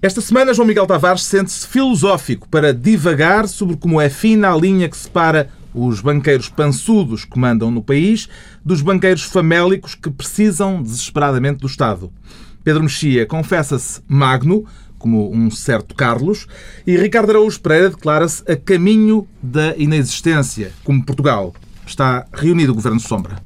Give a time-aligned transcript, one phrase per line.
[0.00, 4.88] Esta semana, João Miguel Tavares sente-se filosófico para divagar sobre como é fina a linha
[4.88, 8.28] que separa os banqueiros pançudos que mandam no país
[8.64, 12.12] dos banqueiros famélicos que precisam desesperadamente do Estado.
[12.62, 14.64] Pedro Mexia confessa-se magno,
[15.00, 16.46] como um certo Carlos,
[16.86, 21.52] e Ricardo Araújo Pereira declara-se a caminho da inexistência, como Portugal.
[21.84, 23.42] Está reunido o Governo Sombra.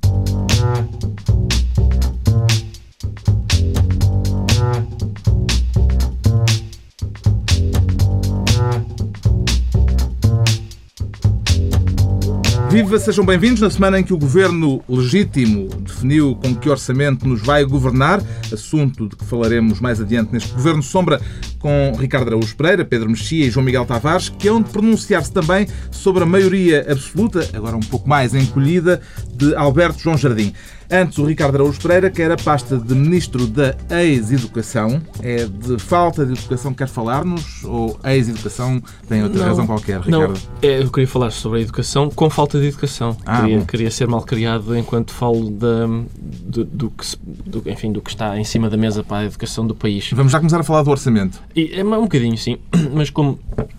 [12.72, 17.42] Viva, sejam bem-vindos na semana em que o governo legítimo definiu com que orçamento nos
[17.42, 21.20] vai governar, assunto de que falaremos mais adiante neste Governo Sombra
[21.58, 25.68] com Ricardo Araújo Pereira, Pedro Mexia e João Miguel Tavares, que hão de pronunciar-se também
[25.90, 29.02] sobre a maioria absoluta, agora um pouco mais encolhida,
[29.34, 30.54] de Alberto João Jardim.
[30.92, 35.00] Antes, o Ricardo Araújo Pereira quer a pasta de Ministro da Ex-Educação.
[35.22, 40.02] É de falta de educação que quer falar-nos ou ex-educação tem outra não, razão qualquer,
[40.02, 40.34] Ricardo?
[40.34, 43.16] Não, é, eu queria falar sobre a educação com falta de educação.
[43.24, 45.86] Ah, queria, queria, ser mal criado enquanto falo da,
[46.16, 49.66] do, do, que, do, enfim, do que está em cima da mesa para a educação
[49.66, 50.10] do país.
[50.12, 51.40] Vamos já começar a falar do orçamento.
[51.56, 52.58] E, é um bocadinho, sim.
[52.92, 53.38] Mas como,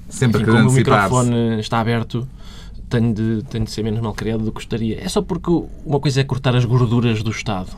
[0.09, 2.27] Sempre enfim, como o microfone está aberto
[2.93, 4.99] tenho de, tenho de ser menos mal criado do que gostaria.
[5.03, 5.49] É só porque
[5.85, 7.69] uma coisa é cortar as gorduras do Estado,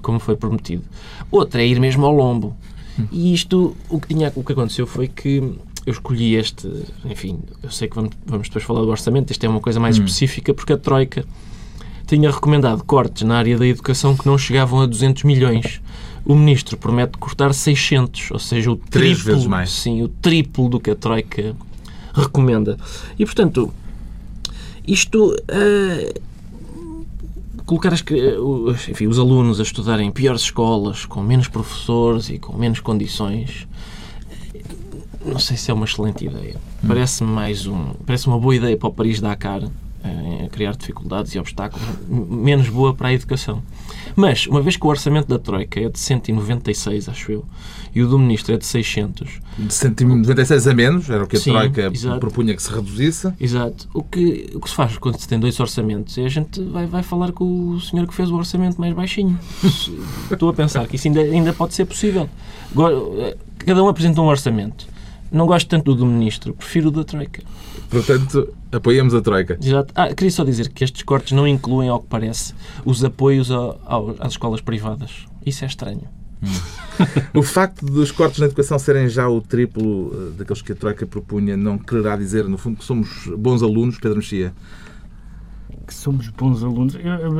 [0.00, 0.82] como foi prometido.
[1.30, 2.56] Outra é ir mesmo ao lombo.
[3.12, 5.38] E isto, o que, tinha, o que aconteceu foi que
[5.84, 6.66] eu escolhi este,
[7.04, 9.98] enfim, eu sei que vamos, vamos depois falar do orçamento, isto é uma coisa mais
[9.98, 10.04] hum.
[10.04, 11.26] específica, porque a Troika
[12.06, 15.82] tinha recomendado cortes na área da educação que não chegavam a 200 milhões.
[16.24, 19.70] O ministro promete cortar 600, ou seja, o Três triplo, vezes mais.
[19.70, 21.54] Sim, o triplo do que a Troika
[22.14, 22.78] recomenda.
[23.18, 23.72] E, portanto,
[24.86, 25.34] isto.
[25.34, 26.26] Uh,
[27.66, 28.04] colocar as,
[28.88, 33.66] enfim, os alunos a estudarem em piores escolas, com menos professores e com menos condições,
[35.24, 36.56] não sei se é uma excelente ideia.
[36.56, 36.88] Hum.
[36.88, 37.92] Parece-me mais um.
[38.06, 42.94] Parece uma boa ideia para o Paris Dakar, a criar dificuldades e obstáculos, menos boa
[42.94, 43.60] para a educação.
[44.14, 47.44] Mas, uma vez que o orçamento da Troika é de 196, acho eu,
[47.94, 49.40] e o do Ministro é de 600...
[49.58, 52.20] De 196 a menos, era o que a Sim, Troika exato.
[52.20, 53.32] propunha que se reduzisse.
[53.40, 53.88] Exato.
[53.94, 56.86] O que, o que se faz quando se tem dois orçamentos é a gente vai,
[56.86, 59.38] vai falar com o senhor que fez o orçamento mais baixinho.
[60.30, 62.28] Estou a pensar que isso ainda, ainda pode ser possível.
[63.58, 64.86] Cada um apresenta um orçamento.
[65.30, 67.42] Não gosto tanto do Ministro, prefiro o da Troika.
[67.90, 69.58] Portanto, apoiamos a Troika.
[69.62, 69.92] Exato.
[69.94, 72.54] Ah, queria só dizer que estes cortes não incluem, ao que parece,
[72.84, 75.26] os apoios a, a, às escolas privadas.
[75.44, 76.02] Isso é estranho.
[77.34, 81.06] O facto dos cortes na educação serem já o triplo eh, daqueles que a Troika
[81.06, 84.52] propunha não quererá dizer, no fundo, que somos bons alunos, Pedro Mexia?
[85.86, 86.96] Que somos bons alunos.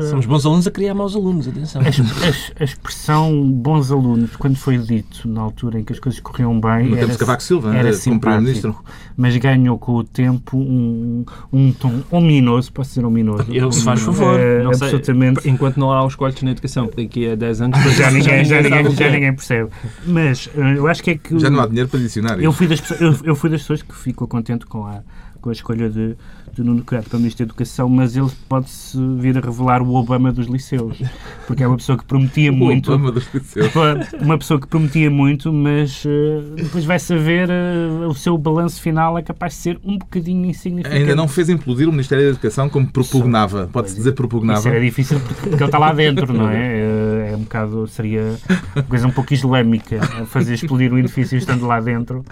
[0.09, 1.81] Somos bons alunos a criar maus alunos, atenção.
[1.81, 6.19] A, a, a, expressão bons alunos, quando foi dito na altura em que as coisas
[6.19, 8.83] corriam bem, era, Cavaco Silva, era simpático,
[9.15, 13.45] mas ganhou com o tempo um, um tom ominoso, posso ser ominoso.
[13.51, 15.41] Eu, se faz favor, é, não absolutamente.
[15.41, 18.45] Sei, enquanto não há os cortes na educação, que daqui a 10 anos já ninguém,
[18.45, 19.69] já, ninguém, já ninguém percebe.
[20.05, 21.37] Mas eh, eu acho que é que...
[21.37, 23.95] Já não há dinheiro para adicionar eu fui, das, eu, eu fui das pessoas que
[23.95, 25.01] ficou contente com a
[25.47, 26.15] com a escolha de,
[26.57, 30.31] de Nuno Crato para Ministro da Educação, mas ele pode-se vir a revelar o Obama
[30.31, 30.97] dos liceus,
[31.45, 32.91] porque é uma pessoa que prometia muito.
[32.91, 33.71] O Obama dos liceus.
[34.19, 39.17] Uma pessoa que prometia muito, mas uh, depois vai saber uh, o seu balanço final
[39.17, 40.97] é capaz de ser um bocadinho insignificante.
[41.01, 43.69] Ainda não fez implodir o Ministério da Educação como propugnava.
[43.71, 44.59] Pode-se dizer propugnava.
[44.59, 46.57] Isso era difícil porque, porque ele está lá dentro, não é?
[46.57, 48.35] Eh, é um bocado, seria
[48.75, 52.23] uma coisa um pouco islâmica fazer explodir o edifício estando lá dentro.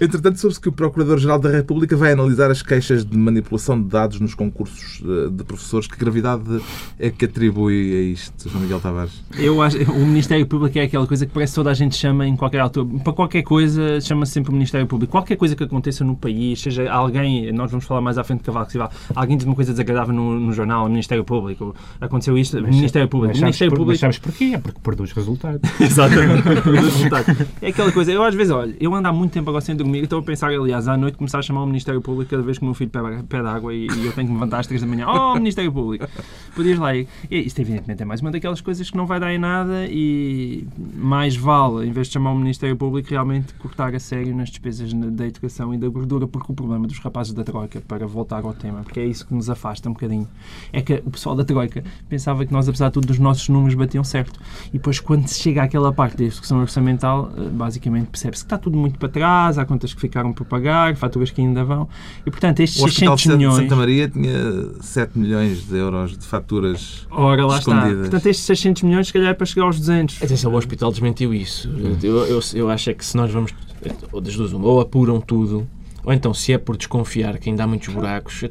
[0.00, 4.20] Entretanto, soube-se que o Procurador-Geral da República vai analisar as queixas de manipulação de dados
[4.20, 5.86] nos concursos eh, de professores.
[5.86, 6.62] Que gravidade
[6.98, 9.24] é que atribui a isto, João Miguel Tavares?
[9.38, 12.26] Eu acho o Ministério Público é aquela coisa que parece que toda a gente chama
[12.26, 12.86] em qualquer altura.
[13.02, 15.10] Para qualquer coisa, chama-se sempre o Ministério Público.
[15.10, 18.44] Qualquer coisa que aconteça no país, seja alguém, nós vamos falar mais à frente de
[18.44, 22.60] Cavalo Cival, alguém diz uma coisa desagradável no, no jornal, o Ministério Público, aconteceu isto,
[22.60, 23.34] mas, Ministério Público.
[23.34, 23.92] Mas Ministério por, Público.
[23.92, 24.54] Mas sabes porquê?
[24.54, 25.60] É porque produz resultados.
[25.80, 27.46] Exatamente, produz resultados.
[27.60, 30.00] É aquela coisa, eu às vezes, olha, eu ando há muito tempo agora sem dormir
[30.00, 32.58] e estou a pensar, aliás, à noite começar a chamar o Ministério Público cada vez
[32.58, 34.66] que o meu filho pede, pede água e, e, eu tenho que me levantar às
[34.66, 35.06] 3 da manhã.
[35.08, 36.06] Oh, Ministério Público!
[36.54, 37.06] Podias lá ir.
[37.30, 40.66] E isto, evidentemente, é mais uma daquelas coisas que não vai dar em nada e
[40.94, 44.92] mais vale, em vez de chamar o Ministério Público, realmente cortar a sério nas despesas
[44.92, 48.54] da educação e da gordura, porque o problema dos rapazes da Troika, para voltar ao
[48.54, 50.28] tema, porque é isso que nos afasta um bocadinho,
[50.72, 53.74] é que o pessoal da Troika pensava que nós, apesar de tudo, os nossos números
[53.74, 54.40] batiam certo.
[54.68, 58.58] E depois, quando se chega àquela parte da execução orçamental, eh, basicamente percebe-se que está
[58.58, 61.88] tudo muito para trás, há contas que ficaram por pagar, faturas que ainda vão,
[62.24, 63.56] E, portanto, estes O Hospital 600 de milhões...
[63.56, 64.34] Santa Maria tinha
[64.80, 67.72] 7 milhões de euros de faturas Ora, lá está.
[67.72, 68.08] escondidas.
[68.08, 70.22] Portanto, estes 600 milhões, se calhar, é para chegar aos 200.
[70.22, 71.70] Atenção, o hospital desmentiu isso.
[72.02, 73.52] Eu, eu, eu acho é que se nós vamos.
[74.10, 75.66] Ou das duas, uma, ou apuram tudo,
[76.04, 78.44] ou então, se é por desconfiar que ainda há muitos buracos,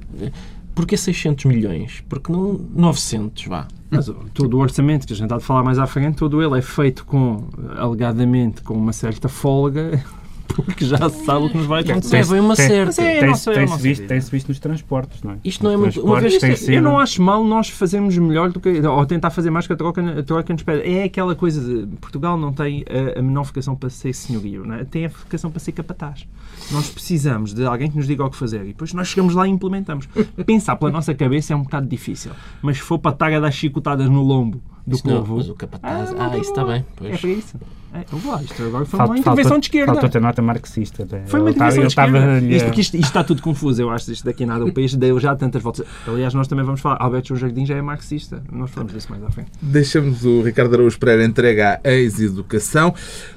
[0.73, 2.03] porquê 600 milhões?
[2.07, 3.67] Porque não 900, vá.
[3.89, 6.57] Mas todo o orçamento, que a gente há de falar mais à frente, todo ele
[6.57, 7.47] é feito com,
[7.77, 10.03] alegadamente, com uma certa folga,
[10.55, 12.15] porque já se sabe o que nos vai acontecer.
[12.17, 12.85] Levem uma tem- certa.
[12.85, 15.37] Mas é, Tem- não eu Tem-se não visto, tem-se visto nos transportes, não é?
[15.43, 18.49] Isto não é muito- uma vez que- sido- Eu não acho mal nós fazermos melhor
[18.51, 18.69] do que.
[18.81, 20.89] ou tentar fazer mais que a troca, a troca nos pede.
[20.89, 21.87] É aquela coisa de.
[21.97, 24.85] Portugal não tem a, a menor vocação para ser senhorio, não é?
[24.85, 26.25] tem a vocação para ser capataz.
[26.71, 29.47] Nós precisamos de alguém que nos diga o que fazer e depois nós chegamos lá
[29.47, 30.07] e implementamos.
[30.45, 32.31] Pensar pela nossa cabeça é um bocado difícil,
[32.61, 35.37] mas se for para estar a dar chicotadas no lombo do Isso não, povo.
[35.37, 36.11] mas o capataz.
[36.11, 36.85] não Ah, tem isso está bem.
[36.95, 37.13] Pois.
[37.13, 37.55] É para isso.
[37.95, 39.91] É, lá, isto agora foi Falta- uma intervenção faltou- de esquerda.
[39.93, 41.03] Faltou ter nota marxista.
[41.03, 41.21] até.
[41.25, 42.19] Foi uma intervenção ele de esquerda.
[42.25, 44.11] a- Isto, porque isto, isto está tudo confuso, eu acho.
[44.11, 44.65] Isto daqui nada.
[44.65, 45.85] O país deu já tantas voltas.
[46.07, 46.97] Aliás, nós também vamos falar.
[46.99, 48.43] Alberto João Jardim já é marxista.
[48.51, 49.49] Nós falamos disso mais à frente.
[49.61, 52.93] Deixamos o Ricardo Araújo Pereira entregue à ex-educação.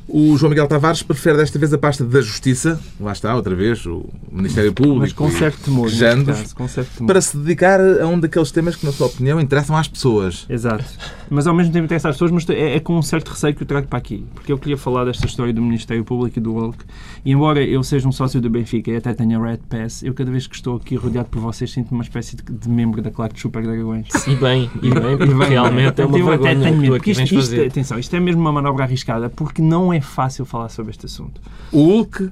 [0.08, 3.84] O João Miguel Tavares prefere desta vez a pasta da Justiça, lá está, outra vez,
[3.84, 5.88] o Ministério Público, Mas com certo temor.
[5.90, 7.06] Jandos, caso, com certo temor.
[7.08, 10.46] para se dedicar a um daqueles temas que, na sua opinião, interessam às pessoas.
[10.48, 10.82] Exato.
[11.28, 13.62] Mas ao mesmo tempo interessa às pessoas, mas é, é com um certo receio que
[13.62, 14.24] eu trago para aqui.
[14.34, 16.78] Porque eu queria falar desta história do Ministério Público e do Hulk.
[17.24, 20.30] E embora eu seja um sócio do Benfica e até tenha Red Pass, eu cada
[20.30, 23.34] vez que estou aqui rodeado por vocês sinto-me uma espécie de, de membro da claque
[23.34, 24.08] de Super Dragões.
[24.26, 27.12] E bem, e bem, porque bem, realmente é uma eu até tenho que medo, aqui
[27.14, 30.68] porque isto, isto- atenção, isto é mesmo uma manobra arriscada, porque não é fácil falar
[30.68, 31.40] sobre este assunto.
[31.72, 32.30] O Hulk,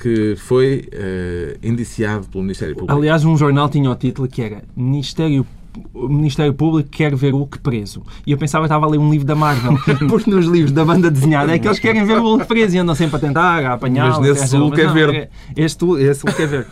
[0.00, 2.96] que foi eh, indiciado pelo Ministério Público.
[2.98, 5.46] Aliás, um jornal tinha o título que era Ministério
[5.94, 8.02] o Ministério Público quer ver o Hulk preso.
[8.26, 9.78] E eu pensava que estava a ler um livro da Marvel,
[10.08, 12.78] porque nos livros da banda desenhada é que eles querem ver o Hulk preso e
[12.78, 14.20] andam sempre a tentar, a apanhá-lo.
[14.20, 15.28] Mas nesse Hulk é verde.
[15.56, 16.70] Este, este Hulk é verde.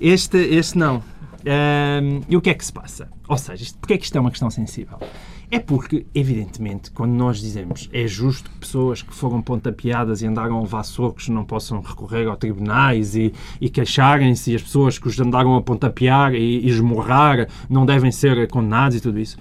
[0.00, 1.02] Este, este não.
[1.44, 3.08] Ahm, e o que é que se passa?
[3.28, 4.98] Ou seja, isto, porque é que isto é uma questão sensível?
[5.54, 10.56] É porque, evidentemente, quando nós dizemos é justo que pessoas que foram pontapeadas e andaram
[10.56, 15.08] a levar socos não possam recorrer aos tribunais e, e queixarem-se e as pessoas que
[15.08, 19.36] os andaram a pontapear e, e esmurrar não devem ser condenados e tudo isso.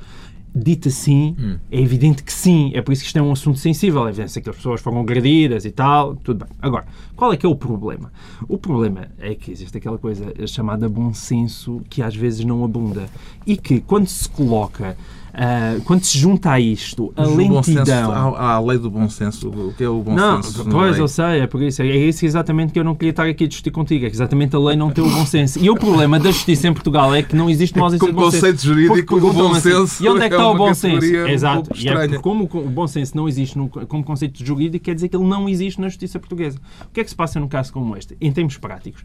[0.53, 1.33] Dito assim,
[1.71, 2.71] é evidente que sim.
[2.73, 4.05] É por isso que isto é um assunto sensível.
[4.05, 6.17] É evidente que as pessoas foram agredidas e tal.
[6.17, 6.53] Tudo bem.
[6.61, 6.85] Agora,
[7.15, 8.11] qual é que é o problema?
[8.49, 13.07] O problema é que existe aquela coisa chamada bom senso que às vezes não abunda.
[13.47, 14.97] E que quando se coloca,
[15.33, 18.11] ah, quando se junta a isto, a Mas senso, lentidão...
[18.11, 19.49] há, há a lei do bom senso.
[19.49, 20.65] O que é o bom Não, senso?
[20.69, 21.81] pois eu sei, é por isso.
[21.81, 24.05] É isso exatamente que eu não queria estar aqui a discutir contigo.
[24.05, 25.57] É que exatamente a lei não tem o bom senso.
[25.63, 28.25] E o problema da justiça em Portugal é que não existe uma ausência Como de
[28.25, 28.45] bom senso.
[28.45, 31.05] conceito jurídico, o bom assim, senso E onde é que é está o bom senso?
[31.05, 31.69] um Exato.
[31.77, 35.15] E é como o bom senso não existe num- como conceito jurídico, quer dizer que
[35.15, 36.57] ele não existe na justiça portuguesa.
[36.85, 38.17] O que é que se passa num caso como este?
[38.19, 39.01] Em termos práticos.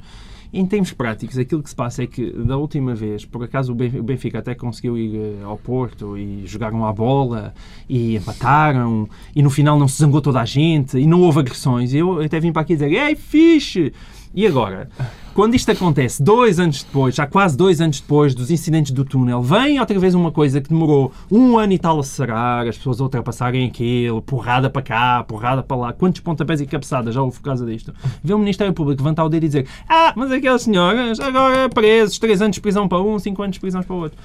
[0.53, 3.75] Em termos práticos, aquilo que se passa é que, da última vez, por acaso o
[3.75, 7.53] Ben- o Benfica até conseguiu ir eh, ao Porto e jogaram à bola
[7.89, 11.93] e empataram e no final não se zangou toda a gente e não houve agressões.
[11.93, 13.93] Eu até vim para aqui dizer, ei, fixe!
[14.37, 14.91] E agora?
[15.33, 19.41] Quando isto acontece dois anos depois, já quase dois anos depois dos incidentes do túnel,
[19.41, 23.01] vem outra vez uma coisa que demorou um ano e tal a sarar, as pessoas
[23.01, 25.93] a ultrapassarem aquilo, porrada para cá, porrada para lá.
[25.95, 27.95] Quantos pontapés e cabeçadas já houve por causa disto?
[28.23, 32.19] Vê o Ministério Público levantar o dedo e dizer ah, mas aquelas senhoras agora presos,
[32.19, 34.19] três anos de prisão para um, cinco anos de prisão para o outro.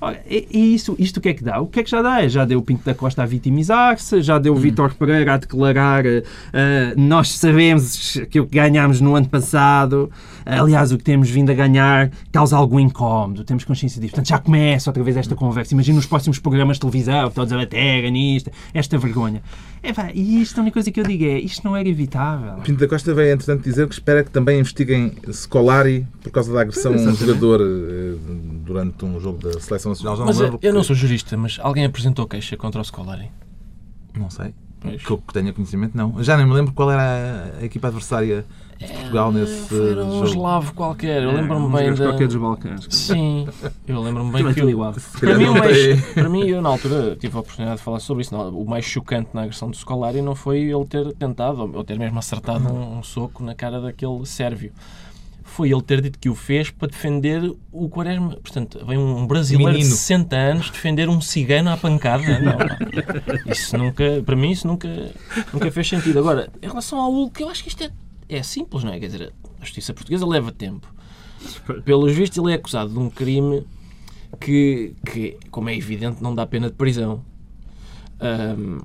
[0.00, 1.60] Ora, e e isso, isto o que é que dá?
[1.60, 2.26] O que é que já dá?
[2.28, 6.04] Já deu o Pinto da Costa a vitimizar-se, já deu o Vítor Pereira a declarar
[6.06, 6.22] eh,
[6.96, 10.10] nós sabemos que o que ganhámos no ano passado,
[10.44, 14.12] aliás, o que temos vindo a ganhar causa algum incómodo, temos consciência disso.
[14.12, 15.74] Portanto, já começa outra vez esta conversa.
[15.74, 19.42] Imagina os próximos programas de televisão, todos a bater nisto, esta vergonha.
[19.82, 22.54] É, pá, e isto, a única coisa que eu digo é, isto não era evitável.
[22.62, 26.62] Pinto da Costa veio, entretanto, dizer que espera que também investiguem Scolari por causa da
[26.62, 28.14] agressão a um jogador eh,
[28.64, 30.24] durante um jogo da Seleção Nacional.
[30.24, 30.60] Mas não eh, lembro.
[30.62, 33.30] eu não sou jurista, mas alguém apresentou queixa contra o Scolari?
[34.18, 34.54] Não sei.
[34.80, 35.02] Pois.
[35.02, 36.22] Que eu tenha conhecimento, não.
[36.22, 38.44] Já nem me lembro qual era a equipa adversária
[38.78, 40.24] Portugal nesse Era um jogo.
[40.26, 41.22] eslavo qualquer.
[41.22, 42.06] Eu É, lembro-me bem da...
[42.08, 42.86] qualquer dos Balcãs.
[42.90, 43.46] Sim,
[43.86, 45.00] eu lembro-me bem é que...
[45.00, 48.22] Se Para mim, mais, para mim, eu na altura tive a oportunidade de falar sobre
[48.22, 48.34] isso.
[48.34, 51.98] não, o mais chocante na agressão do Scolari não foi ele ter tentado, ou ter
[51.98, 54.72] mesmo acertado um, um soco na cara daquele sérvio.
[55.46, 57.40] Foi ele ter dito que o fez para defender
[57.70, 58.30] o Quaresma.
[58.42, 59.94] Portanto, vem um brasileiro de Menino.
[59.96, 62.40] 60 anos defender um cigano à pancada.
[62.40, 63.52] Não, não.
[63.52, 64.88] Isso nunca, para mim, isso nunca,
[65.52, 66.18] nunca fez sentido.
[66.18, 67.90] Agora, em relação ao Hulk, eu acho que isto é,
[68.28, 68.98] é simples, não é?
[69.00, 70.86] Quer dizer, a justiça portuguesa leva tempo.
[71.84, 73.66] Pelos vistos, ele é acusado de um crime
[74.40, 77.22] que, que, como é evidente, não dá pena de prisão.
[78.20, 78.80] Ahm,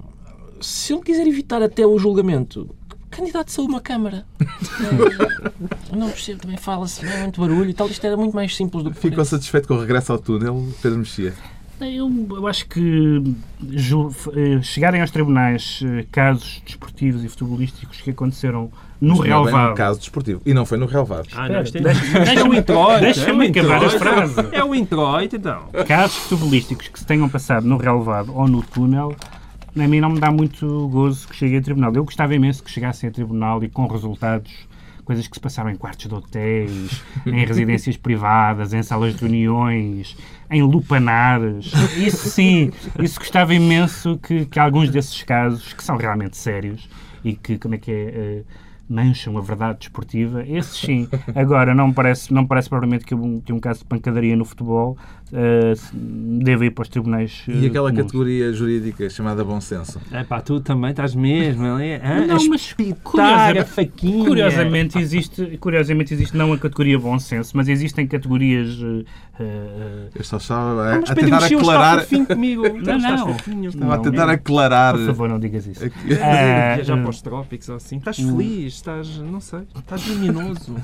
[0.62, 2.76] se ele quiser evitar até o julgamento,
[3.10, 4.26] que candidato a uma Câmara.
[5.96, 7.88] Não percebo, também fala-se, não é muito barulho e tal.
[7.88, 9.32] Isto era muito mais simples do que Ficou parece.
[9.32, 11.34] satisfeito com o regresso ao túnel, Pedro Mexia?
[11.82, 13.24] Eu, eu acho que
[13.72, 18.70] ju- eh, chegarem aos tribunais eh, casos desportivos e futebolísticos que aconteceram
[19.02, 20.42] no Mas não é um caso desportivo.
[20.46, 21.28] E não foi no relevado.
[21.36, 23.00] Ah, não, isto é, Deixa- o introito.
[23.02, 24.00] deixa-me é o acabar a introito.
[24.00, 24.36] frase.
[24.52, 25.68] É o introito, então.
[25.88, 29.16] casos futebolísticos que se tenham passado no relevado ou no túnel,
[29.78, 31.94] a mim não me dá muito gozo que cheguem a tribunal.
[31.96, 34.52] Eu gostava imenso que chegassem a tribunal e com resultados,
[35.06, 40.18] coisas que se passaram em quartos de hotéis, em residências privadas, em salas de reuniões,
[40.52, 41.72] em lupanares.
[41.96, 46.90] Isso sim, isso gostava imenso que, que alguns desses casos, que são realmente sérios
[47.24, 48.42] e que, como é que é, eh,
[48.90, 51.08] mancham a verdade desportiva, esses sim.
[51.36, 54.36] Agora, não me parece, não me parece propriamente que um, que um caso de pancadaria
[54.36, 54.98] no futebol
[55.32, 58.06] eh, deva ir para os tribunais E eh, aquela comuns.
[58.08, 60.02] categoria jurídica chamada bom senso?
[60.12, 61.94] É pá, tu também estás mesmo ali.
[61.96, 62.26] hã?
[62.26, 64.26] Não, a mas curiosa- a faquinha.
[64.26, 68.76] Curiosamente existe, curiosamente existe não a categoria bom senso, mas existem categorias
[69.40, 72.06] eh, Eu só estava Ah, a, a Pedro tentar aclarar.
[72.08, 72.64] comigo.
[72.80, 73.30] Não, não.
[73.70, 74.96] Estava a Não, tentar aclarar.
[74.96, 75.86] por favor, não digas isso.
[75.86, 77.98] aqui- Eh, Viajar eh, para os trópicos ou assim.
[77.98, 80.76] Estás feliz, estás, não sei, estás luminoso.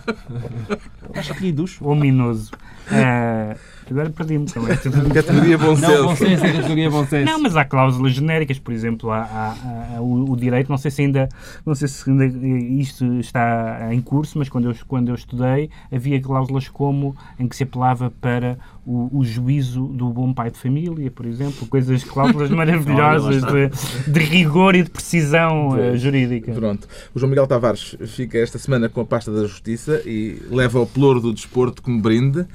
[1.09, 1.85] estás queriducho.
[1.87, 2.51] ominoso.
[2.91, 3.55] Eh,
[3.89, 4.75] agora perdi-me também.
[5.13, 6.41] Categoria bom Não, bom senso.
[6.41, 7.31] senso, categoria bom senso.
[7.31, 10.91] Não, mas há cláusulas genéricas, por exemplo, há, há- há o, o direito, não sei
[10.91, 11.27] se ainda,
[11.65, 16.21] não sei se ainda isto está em curso, mas quando eu, quando eu estudei havia
[16.21, 21.09] cláusulas como em que se apelava para o, o juízo do bom pai de família,
[21.09, 26.51] por exemplo, coisas, cláusulas maravilhosas de, de rigor e de precisão eh, jurídica.
[26.53, 26.87] Pronto.
[27.15, 30.87] O João Miguel Tavares fica esta semana com a pasta da Justiça e leva o
[30.87, 32.45] pelouro do desporto como brinde.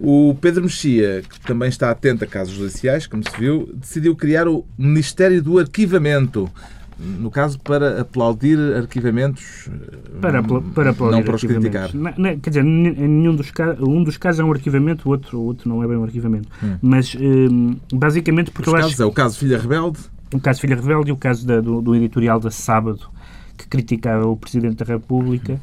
[0.00, 4.46] O Pedro Mexia, que também está atento a casos judiciais, como se viu, decidiu criar
[4.48, 6.50] o Ministério do Arquivamento.
[6.96, 9.68] No caso, para aplaudir arquivamentos.
[10.20, 11.92] Para, apla- para aplaudir Não para os criticar.
[11.94, 13.50] Na- na- quer dizer, nenhum dos
[13.80, 16.48] um dos casos é um arquivamento, o outro, o outro não é bem um arquivamento.
[16.80, 19.98] Mas, hum, basicamente, porque Os eu casos acho é o caso Filha Rebelde,
[20.32, 23.08] o caso Filha Rebelde e o caso da- do, do editorial da Sábado,
[23.56, 25.60] que criticava o Presidente da República,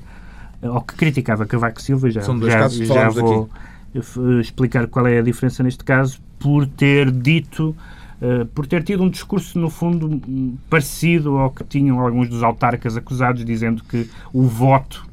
[0.62, 3.50] eh, ou que criticava Cavaco Silva, já, São dois já, casos já vou
[3.93, 7.75] eh, explicar qual é a diferença neste caso, por ter dito,
[8.21, 12.43] eh, por ter tido um discurso, no fundo, hum, parecido ao que tinham alguns dos
[12.43, 15.11] autarcas acusados, dizendo que o voto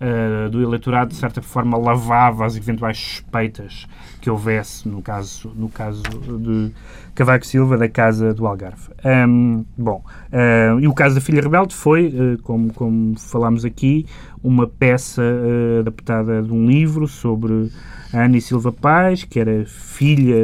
[0.00, 3.86] eh, do eleitorado, de certa forma, lavava as eventuais suspeitas
[4.20, 6.72] que houvesse no caso, no caso de
[7.14, 8.88] Cavaco Silva, da Casa do Algarve.
[9.04, 10.02] Ahm, bom,
[10.32, 14.06] ah, e o caso da Filha Rebelde foi, eh, como, como falámos aqui,
[14.42, 17.70] uma peça eh, adaptada de um livro sobre
[18.12, 20.34] a Ana Silva Paz, que era filha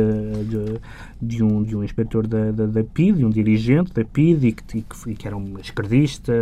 [0.45, 0.79] de,
[1.21, 4.53] de um, de um inspetor da, da, da PID, de um dirigente da PID, e
[4.53, 6.33] que, que, que era uma esquerdista,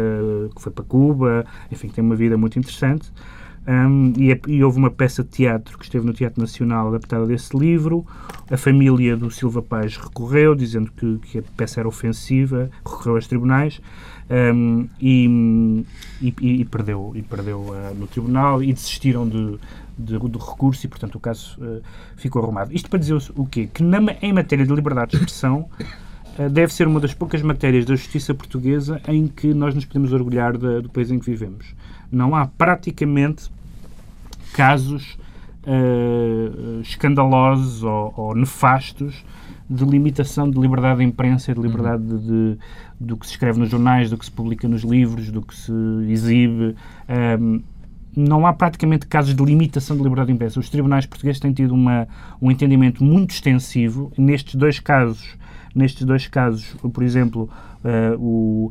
[0.55, 3.13] que foi para Cuba, enfim, tem uma vida muito interessante.
[3.67, 7.25] Um, e, é- e houve uma peça de teatro que esteve no Teatro Nacional adaptada
[7.27, 8.05] desse livro.
[8.51, 13.27] A família do Silva Paz recorreu, dizendo que, que a peça era ofensiva, recorreu aos
[13.27, 13.81] tribunais
[14.31, 15.85] um, e,
[16.23, 19.59] e- e perdeu, e perdeu ah, no tribunal e desistiram de,
[19.99, 21.81] de, do recurso e, portanto, o caso ah,
[22.17, 22.73] ficou arrumado.
[22.75, 23.69] Isto para dizer o quê?
[23.73, 25.69] Que na em matéria de liberdade de expressão
[26.39, 30.13] ah, deve ser uma das poucas matérias da justiça portuguesa em que nós nos podemos
[30.13, 31.75] orgulhar da- do país em que vivemos.
[32.11, 33.51] Não há praticamente
[34.53, 35.17] casos
[36.83, 39.25] escandalosos ou, ou nefastos
[39.69, 42.59] de limitação de liberdade de imprensa e de liberdade de, de-
[43.01, 45.73] do que se escreve nos jornais, do que se publica nos livros, do que se
[46.09, 46.75] exibe.
[47.09, 47.61] Ahm,
[48.17, 50.61] não há praticamente casos de limitação de liberdade de imprensa.
[50.61, 52.07] Os tribunais portugueses têm tido uma,
[52.41, 54.13] um entendimento muito extensivo.
[54.17, 55.37] Nestes dois casos,
[55.75, 57.51] nestes dois casos, por exemplo,
[57.83, 58.71] eh, o,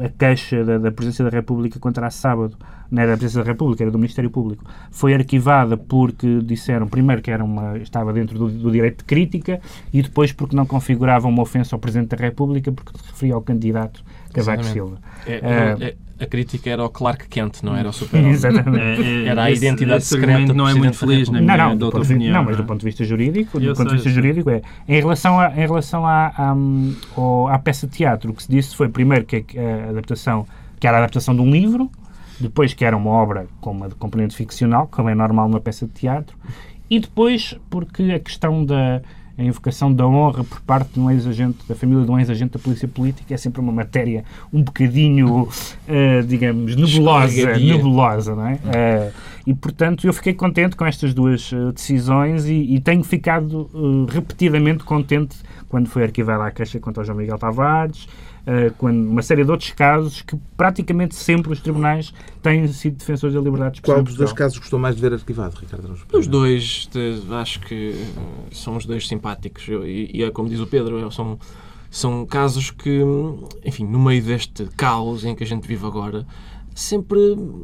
[0.00, 2.56] a queixa da, da Presidência da República contra a sábado,
[2.90, 7.22] não era da Presidência da República, era do Ministério Público, foi arquivada porque disseram, primeiro,
[7.22, 9.60] que era uma, estava dentro do, do direito de crítica
[9.92, 14.04] e depois porque não configurava uma ofensa ao Presidente da República porque referia ao candidato
[14.32, 14.64] Cavaco.
[14.64, 14.98] Silva.
[15.26, 15.76] É- Eh,
[16.18, 18.32] é- a crítica era ao Clark Kent, não era ao super-homem.
[18.32, 19.26] Exatamente.
[19.26, 21.84] Era a esse- identidade esse secreta não é muito feliz, na minha Não, não, de
[21.96, 22.32] opinião.
[22.34, 25.00] não, mas do ponto de vista jurídico, do ponto de sei, vista jurídico é em
[25.00, 26.54] relação, a, em relação à, à,
[27.16, 30.46] ao- à peça de teatro, o que se disse foi primeiro que a, a adaptação,
[30.78, 31.90] que era a adaptação de um livro,
[32.38, 35.92] depois que era uma obra com uma componente ficcional, como é normal numa peça de
[35.92, 36.36] teatro,
[36.90, 39.00] e depois porque a questão da
[39.40, 42.58] a invocação da honra por parte de um ex-agente, da família de um ex-agente da
[42.58, 45.48] polícia política é sempre uma matéria um bocadinho,
[45.88, 48.58] eh, digamos, nebulosa, nebulosa, não é?
[48.70, 49.12] Eh,
[49.46, 53.70] e, portanto, eu fiquei contente com estas duas eh, decisões e, e tenho ficado
[54.10, 55.38] repetidamente contente
[55.70, 58.08] quando foi arquivada a queixa contra o João Miguel Tavares, uh,
[58.78, 63.40] quando uma série de outros casos que praticamente sempre os tribunais têm sido defensores da
[63.40, 63.96] liberdade de expressão.
[63.96, 67.94] Qual dos dois casos gostou mais de ver arquivado, Ricardo Os dois, de, acho que
[68.52, 69.68] são os dois simpáticos.
[69.68, 71.38] E, e é como diz o Pedro, são,
[71.90, 73.00] são casos que,
[73.64, 76.26] enfim, no meio deste caos em que a gente vive agora,
[76.74, 77.18] sempre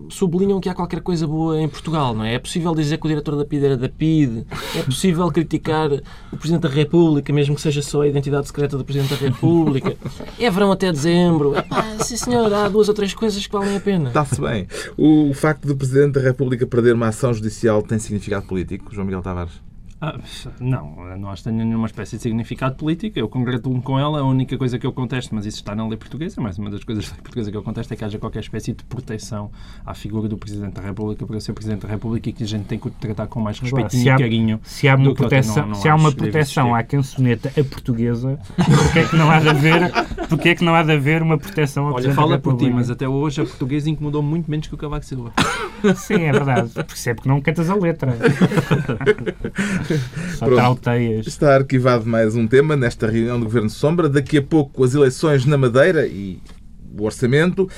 [0.09, 2.35] sublinham que há qualquer coisa boa em Portugal, não é?
[2.35, 5.91] É possível dizer que o diretor da PID era da PID, é possível criticar
[6.33, 9.97] o Presidente da República, mesmo que seja só a identidade secreta do Presidente da República.
[10.39, 11.57] É verão até dezembro.
[11.57, 14.09] Epá, sim senhor, há duas ou três coisas que valem a pena.
[14.09, 14.67] Está-se bem.
[14.97, 19.23] O facto do Presidente da República perder uma ação judicial tem significado político, João Miguel
[19.23, 19.67] Tavares?
[20.01, 20.19] Ah,
[20.61, 23.19] não, não acho que tenha nenhuma espécie de significado político.
[23.19, 24.21] Eu congratulo-me com ela.
[24.21, 26.85] A única coisa que eu contesto, mas isso está na lei portuguesa, mas uma das
[26.85, 29.51] coisas da lei portuguesa que eu contesto é que haja qualquer espécie de proteção
[29.87, 32.65] à figura do Presidente da República para ser Presidente da República e que a gente
[32.65, 34.61] tem que o tratar com mais respeito e carinho.
[34.65, 38.99] Se há uma proteção, não, não se há uma proteção à cançoneta a portuguesa, porque
[38.99, 39.93] é que não há de haver,
[40.29, 42.91] porque é que não há de haver uma proteção ao Olha, fala por ti, mas
[42.91, 45.33] até hoje a portuguesa incomodou muito menos que o Cavaco Silva.
[45.97, 46.71] Sim, é verdade.
[46.71, 48.17] Porque é porque não cantas a letra.
[50.61, 51.27] Alteias.
[51.27, 54.09] Está arquivado mais um tema nesta reunião do Governo Sombra.
[54.09, 56.41] Daqui a pouco as eleições na Madeira e
[56.99, 57.69] o orçamento.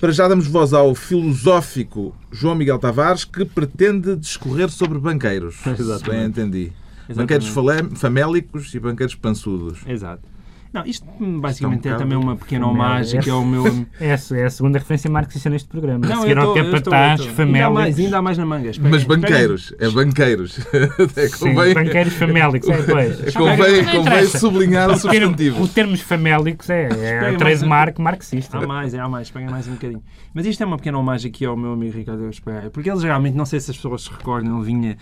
[0.00, 5.56] Para já damos voz ao filosófico João Miguel Tavares, que pretende discorrer sobre banqueiros.
[5.66, 6.04] Exatamente.
[6.04, 6.72] Se bem entendi.
[7.08, 7.50] Exatamente.
[7.50, 9.80] Banqueiros famélicos e banqueiros pançudos.
[9.86, 10.35] Exato.
[10.76, 13.64] Não, isto basicamente Isto é um é também uma pequena homagem que é o meu.
[13.98, 16.06] É a, é a segunda referência marxista neste programa.
[16.06, 17.44] Não, Seguiram eu tô- ao capataz, eu estou.
[17.46, 18.04] Ainda há mais, famélicos.
[18.04, 18.68] ainda há mais na manga.
[18.70, 20.60] Espera Mas banqueiros, é banqueiros.
[21.16, 23.20] É Sim, convém, banqueiros famélicos, é, pois.
[23.34, 25.62] convém, convém sublinhar o substantivo.
[25.62, 28.58] o termos famélicos é, é a trademark marxista.
[28.58, 30.02] Há mais, é, há mais, espera mais um bocadinho.
[30.34, 33.34] Mas isto é uma pequena homagem aqui ao meu amigo Ricardo Pereira, porque ele geralmente,
[33.34, 34.96] não sei se as pessoas se recordam, ele vinha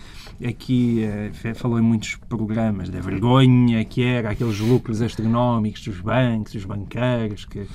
[0.45, 6.53] aqui, eh, falou em muitos programas da vergonha que era aqueles lucros astronómicos dos bancos,
[6.53, 7.67] dos banqueiros, que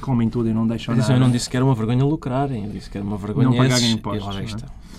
[0.00, 1.20] comem tudo e não deixam Atenção, nada.
[1.22, 3.56] eu não disse que era uma vergonha lucrarem, eu disse que era uma vergonha Não
[3.56, 4.56] pagarem impostos,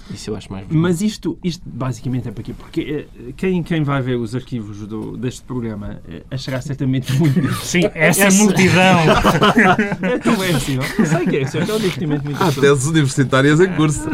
[0.10, 0.14] É?
[0.14, 0.82] Isso eu acho mais vergonha.
[0.82, 2.54] Mas isto, isto basicamente é para quê?
[2.58, 7.42] Porque eh, quem, quem vai ver os arquivos do- deste programa eh, achará certamente muito
[7.64, 9.00] Sim, essa Esse- multidão.
[10.02, 10.84] É tão é possível.
[10.98, 14.10] Não sei o que é, isso é um divertimento muito Há teses universitárias em curso.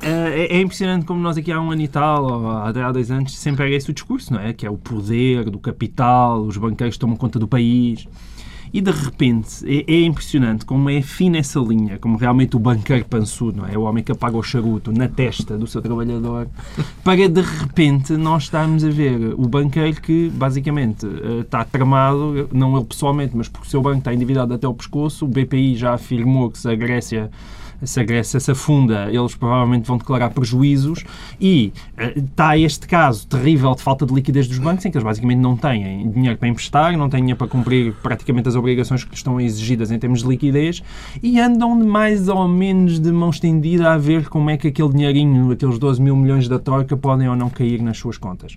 [0.00, 3.10] É, é impressionante como nós aqui há um ano e tal, ou até há dois
[3.10, 4.52] anos, sempre era esse o discurso, não é?
[4.52, 8.06] Que é o poder do capital, os banqueiros tomam conta do país.
[8.74, 13.04] E de repente é, é impressionante como é fina essa linha, como realmente o banqueiro
[13.04, 13.78] pançudo, não é?
[13.78, 16.48] O homem que apaga o charuto na testa do seu trabalhador,
[17.04, 22.76] para de repente nós estarmos a ver o banqueiro que basicamente eh, está tramado, não
[22.76, 25.94] ele pessoalmente, mas porque o seu banco está endividado até o pescoço, o BPI já
[25.94, 27.30] afirmou que se a Grécia
[27.82, 31.04] se a Grécia se afunda, eles provavelmente vão declarar prejuízos
[31.40, 35.04] e eh, está este caso terrível de falta de liquidez dos bancos, em que eles
[35.04, 39.10] basicamente não têm dinheiro para emprestar, não têm dinheiro para cumprir praticamente as obrigações que
[39.10, 40.82] lhes estão exigidas em termos de liquidez
[41.22, 45.50] e andam mais ou menos de mão estendida a ver como é que aquele dinheirinho,
[45.50, 48.56] aqueles 12 mil milhões da Troika, podem ou não cair nas suas contas.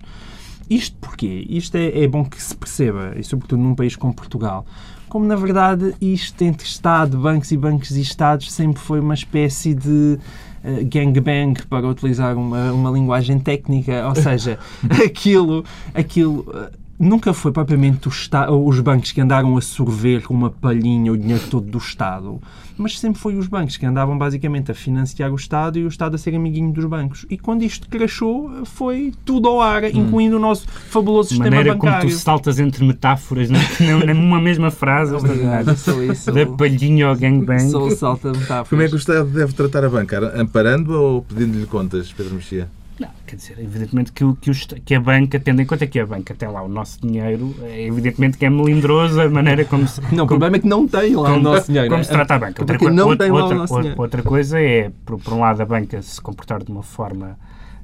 [0.68, 1.46] Isto porquê?
[1.48, 4.66] Isto é, é bom que se perceba, e sobretudo num país como Portugal,
[5.08, 9.74] como na verdade isto entre Estado, bancos e bancos e Estados sempre foi uma espécie
[9.74, 10.18] de
[10.62, 14.58] eh, gangbang, para utilizar uma, uma linguagem técnica, ou seja,
[15.04, 21.12] aquilo, aquilo eh, nunca foi propriamente os bancos que andaram a sorver com uma palhinha
[21.12, 22.40] o dinheiro todo do Estado,
[22.76, 26.14] mas sempre foi os bancos que andavam basicamente a financiar o Estado e o Estado
[26.14, 27.26] a ser amiguinho dos bancos.
[27.28, 31.76] E quando isto crashou, foi tudo ao ar, incluindo o nosso fabuloso De sistema maneira
[31.76, 32.10] como bancário.
[32.10, 33.58] tu saltas entre metáforas na-
[34.04, 35.14] na- numa mesma frase.
[35.14, 36.30] Obrigado, sou isso.
[36.32, 37.70] Da palhinha ao gangbang.
[37.70, 38.68] Sou o salta metáforas.
[38.68, 40.32] Como é que o Estado deve tratar a banca?
[40.40, 42.68] Amparando-a ou pedindo-lhe contas, Pedro Mexia?
[43.00, 45.86] Não, quer dizer, evidentemente que, o- que, o est- que a banca, tendo em conta
[45.86, 49.64] que a banca tem lá o nosso dinheiro, é evidentemente que é melindrosa a maneira
[49.64, 51.88] como se, Não, o problema é que não tem lá o como, nosso dinheiro.
[51.88, 52.04] como né?
[52.04, 52.64] se trata a banca.
[52.64, 54.02] Porque coi- não outra, tem lá o outra, nosso outra- dinheiro.
[54.02, 57.38] outra coisa é, por, por um lado, a banca se comportar de uma forma,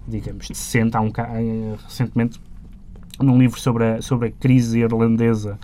[0.08, 0.96] digamos, decente.
[0.96, 1.12] Há um,
[1.86, 2.40] recentemente,
[3.20, 5.56] num livro sobre a, sobre a crise irlandesa,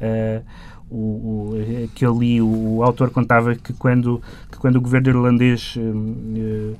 [0.00, 0.42] eh,
[0.90, 5.08] o, o, que eu li, o, o autor contava que quando, que quando o governo
[5.10, 6.74] irlandês, eh,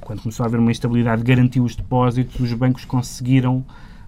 [0.00, 3.64] quando começou a haver uma instabilidade, garantiu os depósitos, os bancos conseguiram,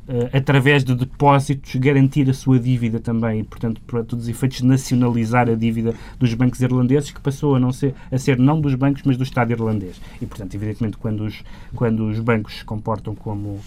[0.08, 3.40] eh, através de depósitos, garantir a sua dívida também.
[3.40, 7.60] E, portanto, para todos os efeitos, nacionalizar a dívida dos bancos irlandeses, que passou a,
[7.60, 10.00] não ser, a ser não dos bancos, mas do Estado irlandês.
[10.20, 11.42] E, portanto, evidentemente, quando os,
[11.74, 13.60] quando os bancos se comportam como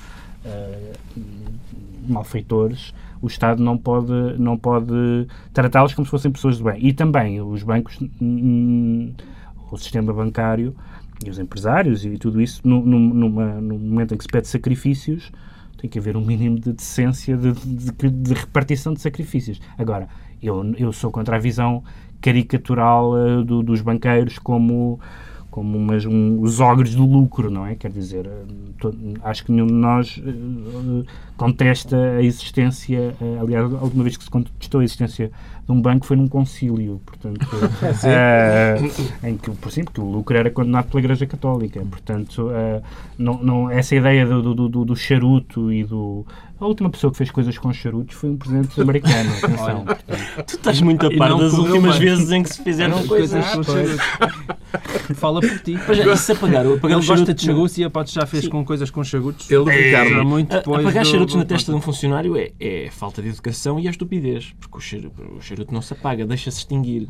[0.46, 0.94] eh,
[2.08, 6.86] malfeitores, o Estado não pode, não pode tratá-los como se fossem pessoas de bem.
[6.86, 8.00] E também os bancos,
[9.72, 10.74] o sistema bancário
[11.26, 15.32] e os empresários e tudo isso, no, numa, momento em que se pede sacrifícios,
[15.78, 19.60] tem que haver um mínimo de decência de, de- de repartição de sacrifícios.
[19.78, 20.08] Agora,
[20.42, 21.84] Eu, eu sou contra a visão
[22.22, 25.00] caricatural uh, do, dos banqueiros como
[25.52, 27.74] como umas, um, os ogres do lucro, não é?
[27.76, 28.46] Quer dizer, eh,
[28.80, 31.04] to, acho que nenhum de nós uh,
[31.36, 35.32] contesta a existência, uh, aliás, a última vez que se contestou a existência
[35.70, 40.36] de um banco foi num concílio, portanto, uh, em que, por exemplo, que o lucro
[40.36, 42.50] era condenado pela Igreja Católica, portanto,
[43.18, 46.26] não, não, essa ideia do, do, do, do charuto e do
[46.60, 49.32] a última pessoa que fez coisas com charutos foi um presidente americano.
[49.42, 49.86] Atenção.
[50.46, 52.10] tu estás muito a par das últimas bem.
[52.10, 53.98] vezes em que se fizeram coisas, com charutos.
[55.16, 55.80] Fala por ti.
[55.86, 58.50] Pois é, isso apagar, apagar Ele gosta de charutos e a Pato já fez Sim.
[58.50, 59.50] com coisas com charutos.
[59.50, 62.52] Ele, Ricardo, é, muito depois apagar do, charutos do, na testa de um funcionário é,
[62.60, 64.54] é falta de educação e é estupidez.
[64.60, 67.08] Porque o charuto, charuto não se apaga, deixa-se extinguir.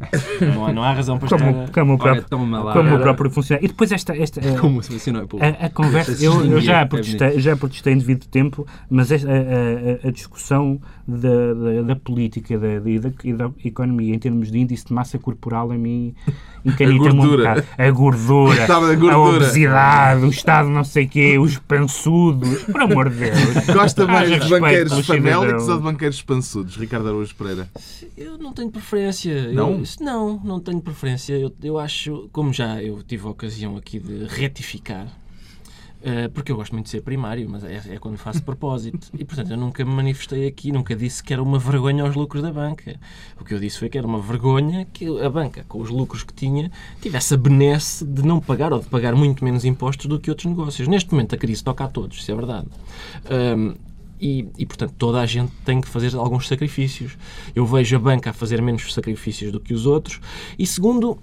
[0.53, 1.71] Não há, não há razão para como, estar...
[1.71, 3.65] Como, o próprio, como o próprio funcionário.
[3.65, 4.15] E depois esta...
[4.15, 6.23] esta como funcionário a, a conversa...
[6.23, 10.79] Eu, eu já, protestei, já protestei em devido tempo, mas esta, a, a, a discussão
[11.07, 15.17] da, da, da política da, da, e da economia em termos de índice de massa
[15.17, 16.13] corporal a mim
[16.63, 17.43] encanita muito.
[17.77, 18.67] A gordura,
[19.11, 22.63] a obesidade, o estado não sei quê, os pançudos.
[22.63, 23.65] Por amor de Deus.
[23.73, 27.69] Gosta mais de banqueiros famélicos ou de banqueiros pançudos, Ricardo Araújo Pereira?
[28.17, 29.51] Eu não tenho preferência.
[29.51, 29.71] Não?
[29.71, 31.33] Eu, não, não tenho preferência.
[31.33, 35.07] Eu, eu acho, como já eu tive a ocasião aqui de retificar,
[35.99, 39.09] Uh, porque eu gosto muito de ser primário, mas é, é, quando faço propósito.
[39.17, 42.41] E, portanto, eu nunca me manifestei aqui, nunca disse que era uma vergonha aos lucros
[42.41, 42.97] da banca.
[43.37, 46.23] O que eu disse foi que era uma vergonha que a banca, com os lucros
[46.23, 46.71] que tinha,
[47.01, 50.45] tivesse a benesse de não pagar ou de pagar muito menos impostos do que outros
[50.45, 50.87] negócios.
[50.87, 52.67] Neste momento, a crise toca a todos, isso é verdade.
[53.57, 53.88] Um,
[54.19, 57.17] e, e, portanto, toda a gente tem que fazer alguns sacrifícios.
[57.55, 60.19] Eu vejo a banca a fazer menos sacrifícios do que os outros.
[60.57, 61.17] E, segundo,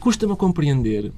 [0.00, 1.12] custa-me a compreender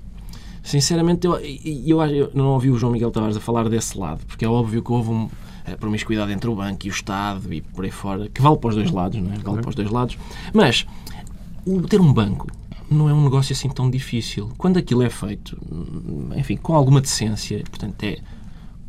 [0.63, 4.45] Sinceramente, eu, eu, eu, não ouvi o João Miguel Tavares a falar desse lado, porque
[4.45, 5.29] é óbvio que houve um,
[5.67, 8.69] a promiscuidade entre o banco e o Estado e por aí fora, que vale para
[8.71, 9.39] os dois lados, não é?
[9.39, 10.17] Vale para os dois lados.
[10.55, 10.87] Mas
[11.89, 12.47] ter um banco
[12.89, 14.53] não é um negócio assim tão difícil.
[14.57, 15.59] Quando aquilo é feito,
[16.37, 18.19] enfim, com alguma decência, portanto, é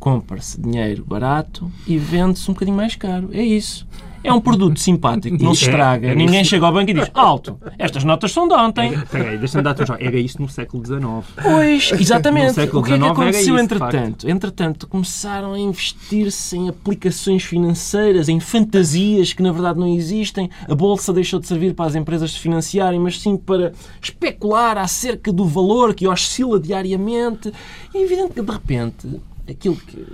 [0.04, 3.30] compra-se dinheiro barato e vende-se um bocadinho mais caro.
[3.32, 3.86] É isso.
[4.22, 6.08] É um produto simpático, não se é, estraga.
[6.08, 8.98] É, Ninguém chega ao banco e diz: Alto, estas notas são de ontem.
[9.10, 9.96] Peraí, deixa-me dar já.
[9.98, 11.02] Era isto no século XIX.
[11.42, 12.52] Pois, exatamente.
[12.52, 14.28] o que é que aconteceu entretanto?
[14.28, 20.50] Entretanto, começaram a investir-se em aplicações financeiras, em fantasias que na verdade não existem.
[20.68, 25.32] A bolsa deixou de servir para as empresas se financiarem, mas sim para especular acerca
[25.32, 27.50] do valor que oscila diariamente.
[27.94, 30.04] E é evidente que de repente aquilo que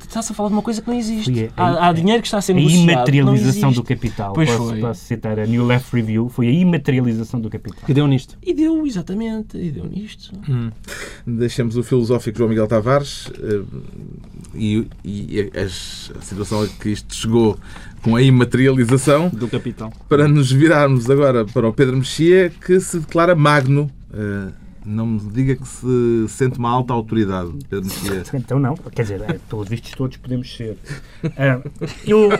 [0.00, 1.50] Está-se a falar de uma coisa que não existe.
[1.56, 2.88] A, há, há, dinheiro que está a ser negociado.
[2.88, 4.32] A imaterialização do capital.
[4.32, 4.80] Pois posso, foi.
[4.80, 6.28] posso citar a New Left Review.
[6.28, 7.80] Foi a imaterialização do capital.
[7.84, 8.38] Que deu nisto.
[8.42, 9.58] E deu, exatamente.
[9.58, 10.32] E deu nisto.
[10.48, 10.70] Hum.
[11.26, 13.66] Deixamos o filosófico João Miguel Tavares uh,
[14.54, 17.58] e, e a, a situação a que isto chegou
[18.02, 19.92] com a imaterialização do capital.
[20.08, 23.90] Para nos virarmos agora para o Pedro Mexia, que se declara magno.
[24.10, 27.50] Uh, não me diga que se sente uma alta autoridade.
[28.34, 30.76] Então não, quer dizer, é, pelos vistos todos podemos ser.
[31.24, 31.70] Uh,
[32.06, 32.28] eu.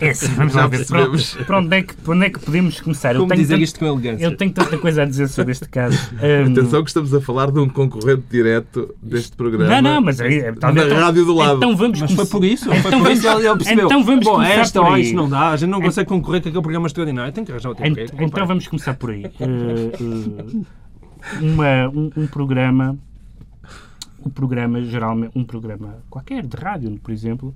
[0.00, 0.86] É assim, vamos Já lá ver.
[0.86, 1.06] Para,
[1.46, 3.14] para, onde é que, para onde é que podemos começar?
[3.16, 4.24] Como dizer tanto, isto com elegância?
[4.24, 5.98] Eu tenho tanta coisa a dizer sobre este caso.
[6.14, 9.80] Um, Atenção que estamos a falar de um concorrente direto deste programa.
[9.80, 11.56] Não, não, mas aí, é, na então, rádio do lado.
[11.56, 12.68] Então vamos mas foi por isso?
[12.68, 13.86] Então, foi por isso ele, percebeu.
[13.86, 16.48] Então vamos Bom, começar esta hora isto não dá, a gente não consegue concorrer com
[16.48, 17.32] aquele programa extraordinário.
[17.32, 19.24] Tem que arranjar outro Então, então vamos começar por aí.
[19.24, 20.66] Uh, uh,
[21.40, 22.98] uma, um, um programa
[24.18, 27.54] o programa geralmente um programa qualquer de rádio por exemplo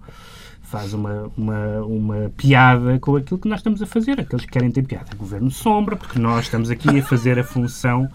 [0.68, 4.70] faz uma, uma, uma piada com aquilo que nós estamos a fazer aqueles que querem
[4.70, 5.16] ter piada.
[5.16, 8.06] Governo sombra porque nós estamos aqui a fazer a função.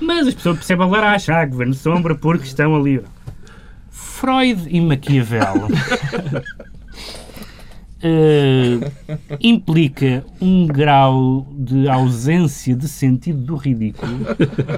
[0.00, 3.02] Mas as pessoas percebem a laracha ah, governo sombra porque estão ali.
[3.90, 5.66] Freud e Maquiavel
[8.02, 14.18] uh, implica um grau de ausência de sentido do ridículo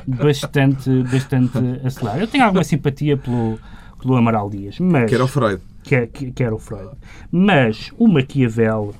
[0.06, 2.20] bastante, bastante acelerado.
[2.20, 3.58] Eu tenho alguma simpatia pelo,
[4.00, 5.08] pelo Amaral Dias, mas...
[5.08, 5.61] Que era o Freud.
[5.82, 6.90] Que, que, que era o Freud.
[7.30, 8.94] Mas o Maquiavel...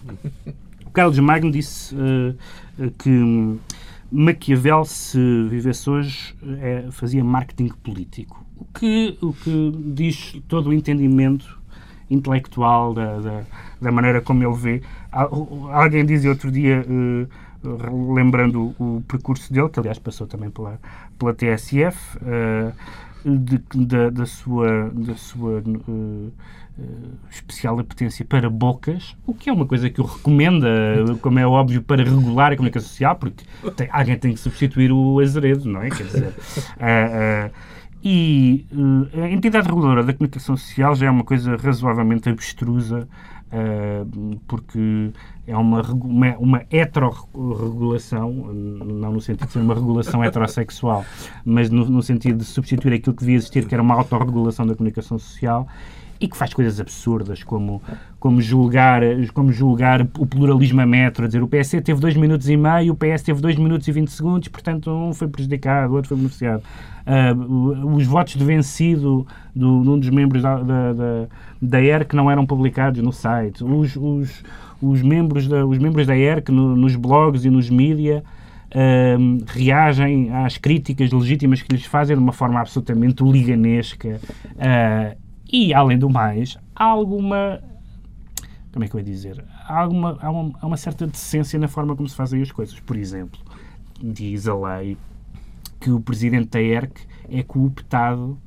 [0.87, 3.59] O Carlos Magno disse uh, que
[4.11, 8.45] Maquiavel, se vivesse hoje, é, fazia marketing político.
[8.59, 11.62] O que, o que diz todo o entendimento
[12.13, 13.43] intelectual, da, da,
[13.81, 14.83] da, maneira como ele vê.
[15.11, 20.79] Alguém dizia outro dia, uh, lembrando o percurso dele, que aliás passou também pela,
[21.19, 22.73] pela TSF, uh,
[23.25, 26.33] de, da, da, sua, da sua uh,
[27.31, 30.67] especial apetência para bocas, o que é uma coisa que eu recomendo,
[31.21, 33.45] como é óbvio, para regular a comunicação social, porque
[33.77, 35.91] tem, alguém tem que substituir o azeredo, não é?
[35.91, 36.35] Quer dizer,
[38.05, 43.09] E uh, a entidade reguladora da comunicação social já é uma coisa razoavelmente abstrusa,
[43.53, 45.13] uh, porque
[45.47, 51.05] é uma, uma, uma heterorregulação, não no sentido de ser uma regulação heterossexual,
[51.45, 54.75] mas no, no sentido de substituir aquilo que devia existir, que era uma autorregulação da
[54.75, 55.69] comunicação social,
[56.23, 57.83] e que faz coisas absurdas, como,
[58.21, 59.03] como, julgar,
[59.35, 62.93] como julgar o pluralismo a metro, a dizer o PS teve 2 minutos e meio,
[62.93, 66.17] o PS teve 2 minutos e 20 segundos, portanto um foi prejudicado, o outro foi
[66.17, 66.63] beneficiado.
[67.05, 71.27] Uh, os votos de vencido do, de um dos membros da, da, da,
[71.61, 73.65] da ERC não eram publicados no site.
[73.65, 74.45] Os, os,
[74.81, 78.23] os, membros, da, os membros da ERC no, nos blogs e nos mídia
[78.69, 84.21] uh, reagem às críticas legítimas que lhes fazem de uma forma absolutamente liganesca.
[84.55, 85.22] Uh,
[85.53, 87.63] e, além do mais, há alguma.
[88.73, 89.45] Como é que eu ia dizer?
[89.69, 92.81] Há, alguma, há, uma, há uma certa decência na forma como se fazem as coisas.
[92.81, 93.39] Por exemplo,
[94.03, 94.97] diz a lei
[95.79, 98.39] que o presidente da ERC é cooptado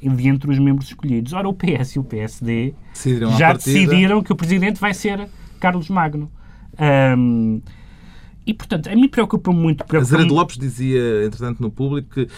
[0.00, 1.32] de entre os membros escolhidos.
[1.32, 5.88] Ora, o PS e o PSD decidiram já decidiram que o presidente vai ser Carlos
[5.88, 6.30] Magno.
[7.18, 7.60] Um,
[8.46, 9.84] e, portanto, a mim preocupa muito...
[9.84, 12.28] Preocupa Azeredo Lopes dizia, entretanto, no público que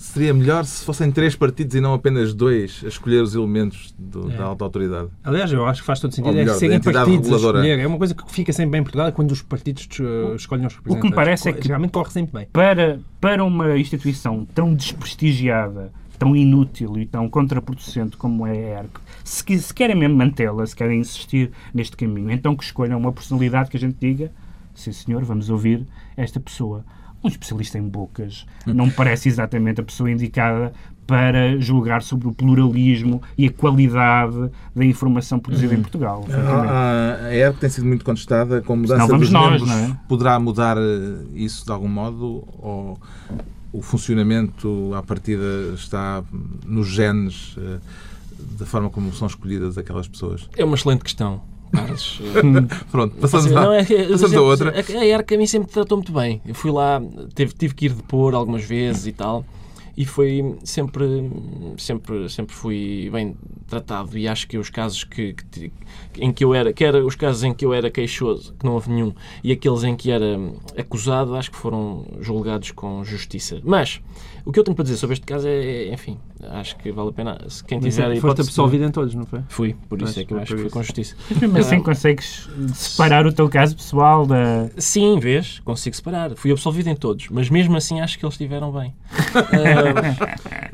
[0.00, 4.32] seria melhor se fossem três partidos e não apenas dois a escolher os elementos do,
[4.32, 4.36] é.
[4.36, 5.10] da alta autoridade.
[5.22, 6.34] Aliás, eu acho que faz todo sentido.
[6.34, 7.58] Melhor, é serem partidos reguladora.
[7.58, 7.82] a escolher.
[7.82, 10.66] É uma coisa que fica sempre bem em Portugal é quando os partidos uh, escolhem
[10.66, 10.96] os representantes.
[10.98, 12.48] O que me parece é que geralmente corre sempre bem.
[12.50, 19.00] Para, para uma instituição tão desprestigiada, tão inútil e tão contraproducente como é a ERC,
[19.22, 23.68] se, se querem mesmo mantê-la, se querem insistir neste caminho, então que escolham uma personalidade
[23.68, 24.32] que a gente diga,
[24.74, 25.86] sim senhor, vamos ouvir
[26.16, 26.84] esta pessoa
[27.22, 30.72] um especialista em bocas não me parece exatamente a pessoa indicada
[31.06, 35.82] para julgar sobre o pluralismo e a qualidade da informação produzida em uhum.
[35.82, 36.24] Portugal.
[36.30, 39.90] A, a ERP tem sido muito contestada com mudança vamos dos nós, membros.
[39.90, 39.96] É?
[40.06, 42.46] Poderá mudar eh, isso de algum modo?
[42.58, 42.96] Ou
[43.72, 46.22] o funcionamento, à partida, está
[46.64, 47.78] nos genes eh,
[48.58, 50.48] da forma como são escolhidas aquelas pessoas?
[50.56, 51.42] É uma excelente questão.
[51.70, 52.20] Carlos.
[52.90, 54.74] Pronto, passamos, não, é, passamos a outra.
[54.74, 56.40] A ERC a mim sempre tratou muito bem.
[56.46, 57.00] Eu fui lá,
[57.34, 59.44] tive, tive que ir depor algumas vezes e tal
[59.96, 61.04] e foi sempre
[61.78, 64.16] sempre sempre fui bem tratado.
[64.18, 65.72] E acho que os casos que, que,
[66.18, 68.74] em que eu era que era os casos em que eu era queixoso que não
[68.74, 70.38] houve nenhum e aqueles em que era
[70.76, 73.60] acusado acho que foram julgados com justiça.
[73.64, 74.00] Mas
[74.44, 76.18] o que eu tenho para dizer sobre este caso é, é enfim
[76.52, 77.38] acho que vale a pena.
[77.48, 79.42] Se quem tiver Mas, foste absolvido em todos não foi?
[79.48, 81.16] Fui por isso é que eu acho que foi com justiça.
[81.52, 86.34] Mas assim uh, consegues separar o teu caso pessoal da sim vês consigo separar.
[86.36, 88.88] Fui absolvido em todos mas mesmo assim acho que eles estiveram bem.
[88.88, 89.79] uh,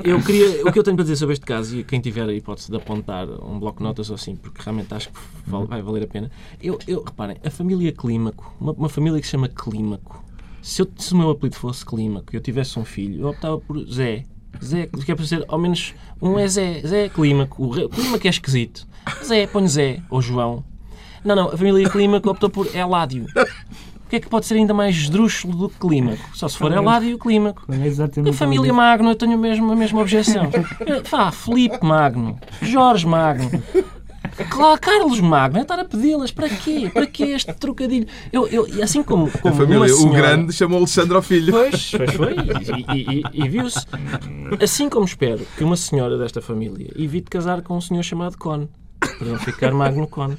[0.03, 2.33] eu queria, o que eu tenho para dizer sobre este caso, e quem tiver a
[2.33, 6.03] hipótese de apontar um bloco de notas ou assim, porque realmente acho que vai valer
[6.03, 6.31] a pena.
[6.61, 10.23] Eu, eu reparem, a família Clímaco, uma, uma família que se chama Clímaco,
[10.61, 13.57] se, eu, se o meu apelido fosse Clímaco e eu tivesse um filho, eu optava
[13.57, 14.25] por Zé.
[14.63, 17.65] Zé, que é para ser ao menos um é Zé, Zé é Clímaco.
[17.65, 18.87] O Clímaco é esquisito.
[19.23, 20.63] Zé, põe Zé, ou João.
[21.23, 23.25] Não, não, a família Clímaco optou por Eládio.
[24.07, 26.23] O que é que pode ser ainda mais esdrúxulo do que clímaco?
[26.33, 27.65] Só se for Eládio o clímaco.
[27.69, 30.49] É a família Magno, eu tenho mesmo, a mesma objeção.
[31.11, 33.61] Vá, Filipe Magno, Jorge Magno.
[34.49, 36.89] Claro, Carlos Magno, estar a pedi-las, para quê?
[36.93, 38.07] Para quê este trocadilho?
[38.31, 40.09] Eu, eu, assim como, como a família, senhora...
[40.09, 41.51] o grande chamou Alexandre ao filho.
[41.51, 42.35] Pois, pois foi,
[42.95, 43.85] e, e, e viu-se.
[44.63, 48.69] Assim como espero que uma senhora desta família evite casar com um senhor chamado Cone,
[48.99, 50.37] para não ficar Magno Cone.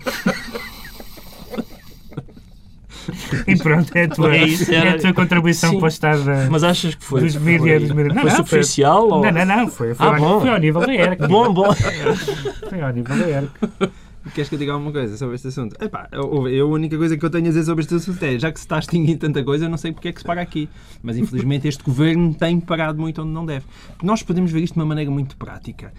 [3.47, 4.91] E pronto, é a tua, é isso, era...
[4.91, 5.79] é a tua contribuição Sim.
[5.79, 7.21] para o estado Mas achas que foi?
[7.23, 7.89] Dos mídias.
[7.89, 9.09] Foi, não, foi superficial?
[9.09, 9.25] Foi, ou...
[9.25, 9.69] Não, não, não.
[9.69, 10.41] Foi, foi, ah, ao, bom.
[10.41, 11.19] foi ao nível da ERC.
[11.29, 11.75] Bom, bom.
[12.69, 13.51] Foi ao nível da ERC.
[14.35, 15.83] Queres que eu diga alguma coisa sobre este assunto?
[15.83, 18.53] Epá, eu, a única coisa que eu tenho a dizer sobre este assunto é, já
[18.53, 20.41] que se está a extinguir tanta coisa, eu não sei porque é que se paga
[20.41, 20.69] aqui.
[21.03, 23.65] Mas infelizmente este governo tem parado muito onde não deve.
[24.03, 25.93] Nós podemos ver isto de uma maneira muito prática.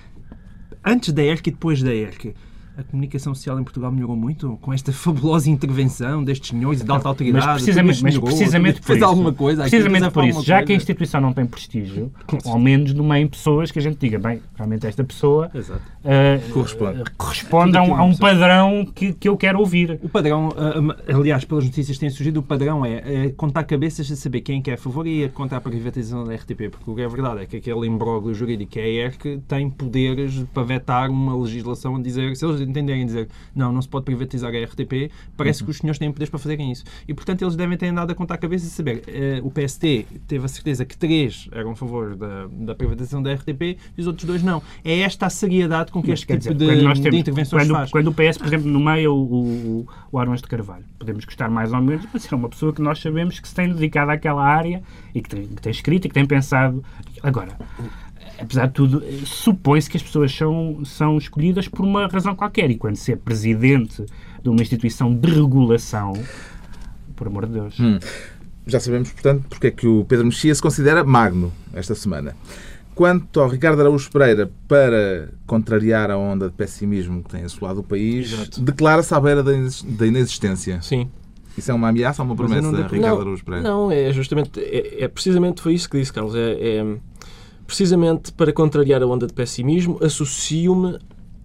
[0.86, 2.36] Antes da ERC e depois da ERC
[2.80, 7.10] a comunicação social em Portugal melhorou muito com esta fabulosa intervenção destes senhores de alta
[7.10, 7.46] autoridade.
[7.46, 10.68] Mas precisamente, mas precisamente por isso, alguma coisa, precisamente por isso, já coisa.
[10.68, 12.12] que a instituição não tem prestígio,
[12.46, 17.78] ao menos em pessoas que a gente diga, bem, realmente esta pessoa uh, corresponde, corresponde
[17.78, 20.00] a um, a um padrão que, que eu quero ouvir.
[20.02, 24.10] O padrão, uh, aliás, pelas notícias que têm surgido, o padrão é, é contar cabeças
[24.10, 26.96] a saber quem é a favor e a contar a privatização da RTP, porque o
[26.96, 30.64] que é verdade é que aquele imbróglio jurídico que é a ERC tem poderes para
[30.64, 34.64] vetar uma legislação a dizer, se eles entenderem dizer não, não se pode privatizar a
[34.64, 35.66] RTP, parece uhum.
[35.66, 36.84] que os senhores têm poderes para fazerem isso.
[37.08, 39.04] E, portanto, eles devem ter andado a contar a cabeça e saber.
[39.08, 43.34] Uh, o PST teve a certeza que três eram a favor da, da privatização da
[43.34, 44.62] RTP e os outros dois não.
[44.84, 47.74] É esta a seriedade com que Mas, este tipo dizer, de, temos, de intervenções quando,
[47.76, 47.92] faz.
[47.92, 51.72] Quando o PS, por exemplo, nomeia o, o, o Arões de Carvalho, podemos gostar mais
[51.74, 54.82] ou menos, mas é uma pessoa que nós sabemos que se tem dedicado àquela área
[55.14, 56.84] e que tem, que tem escrito e que tem pensado.
[57.22, 57.58] Agora,
[58.42, 62.70] apesar de tudo, eh, supõe-se que as pessoas são, são escolhidas por uma razão qualquer.
[62.72, 64.06] E quando se é presidente
[64.42, 66.14] de uma instituição de regulação,
[67.16, 67.80] por amor de Deus.
[67.80, 68.00] Hum.
[68.66, 72.36] Já sabemos, portanto, porque é que o Pedro Mexia se considera magno esta semana.
[72.94, 77.84] Quanto ao Ricardo Araújo Pereira, para contrariar a onda de pessimismo que tem assolado o
[77.84, 80.82] país, declara-se à beira da inex- da inexistência.
[80.82, 81.10] Sim.
[81.58, 83.68] Isso é uma ameaça ou uma promessa, não Ricardo não, Araújo Pereira?
[83.68, 86.36] Não, é justamente, é, é precisamente foi isso que disse, Carlos.
[86.36, 86.98] É, é
[87.70, 90.98] precisamente para contrariar a onda de pessimismo, associo-me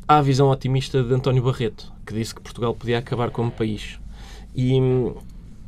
[0.09, 3.99] à visão otimista de António Barreto, que disse que Portugal podia acabar como país.
[4.57, 4.79] E,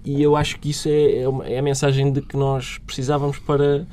[0.03, 3.39] e eu acho que isso é, é, uma- é a mensagem de que nós precisávamos
[3.39, 3.87] para,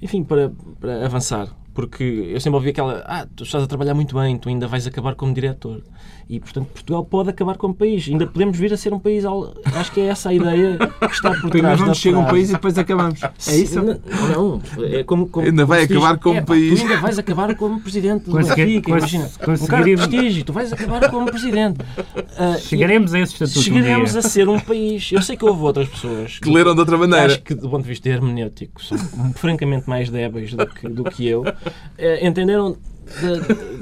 [0.00, 0.50] enfim, para,
[0.80, 1.54] para avançar.
[1.76, 4.86] Porque eu sempre ouvi aquela, ah, tu estás a trabalhar muito bem, tu ainda vais
[4.86, 5.82] acabar como diretor.
[6.28, 8.08] E, portanto, Portugal pode acabar como país.
[8.08, 9.24] Ainda podemos vir a ser um país...
[9.74, 12.20] Acho que é essa a ideia que está por Primeiro trás da vamos chegar a
[12.20, 13.20] um país e depois acabamos.
[13.22, 13.80] É isso?
[13.80, 14.00] Não,
[14.34, 14.62] não.
[14.82, 17.54] É como, como, Ainda vai como acabar como "É, pá, país." Tu ainda vais acabar
[17.54, 19.30] como presidente do Benfica, imagina.
[19.46, 21.78] Um cara de prestígio, tu vais acabar como presidente.
[22.38, 24.18] Ah, Chegaremos a esse estatuto um Chegaremos dia.
[24.20, 25.10] a ser um país.
[25.12, 27.26] Eu sei que houve outras pessoas Que leram de outra maneira.
[27.26, 28.98] acho que, do ponto de vista hermenêutico, são
[29.34, 31.44] francamente mais débeis do que, do que eu.
[31.96, 32.76] Eh, entenderam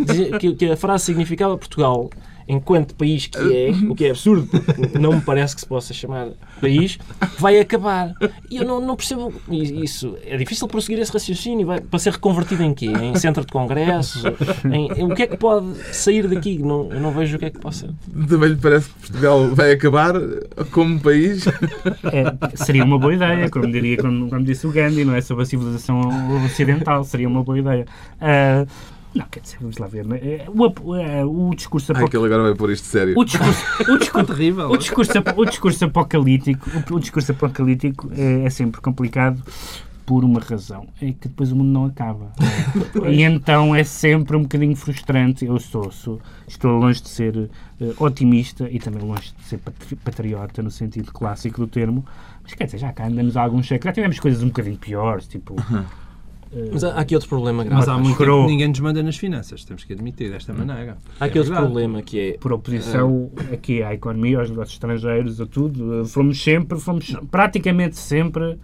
[0.04, 2.10] de- de- que, que a frase significava Portugal
[2.48, 5.92] enquanto país que é, o que é absurdo, porque não me parece que se possa
[5.94, 6.28] chamar
[6.60, 6.98] país,
[7.38, 8.12] vai acabar.
[8.50, 10.16] E eu não, não percebo isso.
[10.26, 11.66] É difícil prosseguir esse raciocínio.
[11.66, 12.86] Vai, para ser reconvertido em quê?
[12.86, 14.22] Em centro de congressos?
[14.70, 16.58] Em, em- o que é que pode sair daqui?
[16.58, 17.94] Não, eu não vejo o que é que possa.
[18.28, 20.14] Também lhe parece que Portugal vai acabar
[20.70, 21.44] como país?
[21.46, 25.20] É, seria uma boa ideia, como, diria, como, como disse o Gandhi, não é?
[25.20, 26.00] Sobre a civilização
[26.44, 27.86] ocidental, seria uma boa ideia.
[28.20, 28.64] Ah,
[29.14, 30.04] não, quer dizer, vamos lá ver.
[30.12, 30.46] é?
[30.48, 33.16] O, eh, o discurso Ai, que ele agora vai pôr isto sério.
[33.16, 34.70] O discurso, o discurso, terrível.
[34.70, 39.40] o discurso, o discurso apocalíptico, o, discurso apocalíptico é, é sempre complicado
[40.04, 42.32] por uma razão, é que depois o mundo não acaba.
[43.06, 43.08] é?
[43.10, 45.46] e então é sempre um bocadinho frustrante.
[45.46, 47.48] Eu sou, sou estou longe de ser
[47.80, 52.04] eh, otimista e também longe de ser patri- patriota no sentido clássico do termo,
[52.42, 55.26] mas quer dizer, já cá andamos há alguns séculos, já tivemos coisas um bocadinho piores,
[55.26, 55.54] tipo
[56.72, 57.76] Mas há aqui outro problema grave.
[57.80, 58.36] Mas há muito Coroa.
[58.38, 60.96] tempo que ninguém nos manda nas finanças, temos que admitir desta maneira.
[61.18, 61.72] Há aqui É outro verdade.
[61.72, 66.42] problema que é por oposição aqui à economia, aos negócios estrangeiros, a tudo, eh, fomos
[66.42, 68.56] sempre, fomos praticamente sempre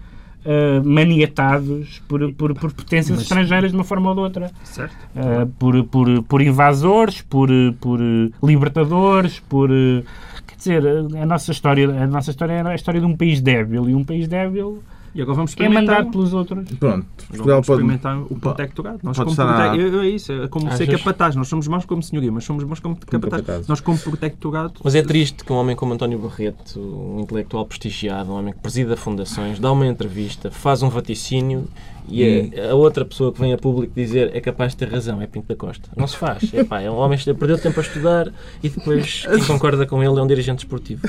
[0.44, 4.50] eh, maniatados por, por, por potências Mas- estrangeiras de uma forma ou de outra.
[4.64, 4.94] Certo?
[5.16, 7.48] Eh, por, por, por invasores, por,
[7.80, 9.70] por eh, libertadores, por...
[9.70, 10.02] eh,
[10.46, 13.40] Quer dizer, eh, a nossa história, a nossa história é a história de um país
[13.40, 14.82] débil e um país débil
[15.14, 16.06] E agora vamos é experimentar.
[16.10, 16.68] pelos outros.
[16.78, 17.80] Pronto, Portugal Vamos pode.
[17.82, 18.98] experimentar o protectorado.
[19.02, 20.98] Nós, pode como estar a- é, é isso, é como ser Achas?
[21.02, 21.36] capataz.
[21.36, 23.42] Nós somos maus como senhoria, mas somos bons como capataz.
[23.42, 23.66] capataz.
[23.68, 28.30] Nós, como protectorado, Mas é triste que um homem como António Barreto, um intelectual prestigiado,
[28.30, 31.66] um homem que presida fundações, dá uma entrevista, faz um vaticínio
[32.08, 35.20] e a, a outra pessoa que vem a público dizer é capaz de ter razão,
[35.22, 35.88] é Pinto da Costa.
[35.96, 36.50] Não se faz.
[36.52, 40.02] É, pá, é um homem que perdeu tempo a estudar e depois quem concorda com
[40.02, 41.02] ele é um dirigente esportivo.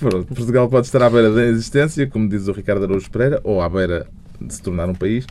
[0.00, 3.60] Pronto, Portugal pode estar à beira da existência, como diz o Ricardo Araújo Pereira, ou
[3.60, 4.06] à beira
[4.40, 5.26] de se tornar um país.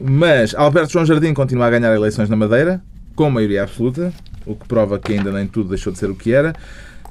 [0.00, 2.80] Mas Alberto João Jardim continua a ganhar eleições na Madeira,
[3.16, 4.12] com maioria absoluta,
[4.46, 6.54] o que prova que ainda nem tudo deixou de ser o que era.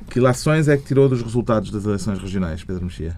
[0.09, 3.15] Que lações é que tirou dos resultados das eleições regionais, Pedro Mexia?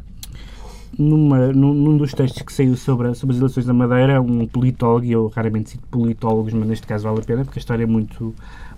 [0.98, 5.06] numa, num, num dos textos que saiu sobre, sobre as eleições da Madeira, um politólogo,
[5.06, 7.88] e eu raramente cito politólogos, mas neste caso vale a pena, porque a história é
[7.88, 8.34] muito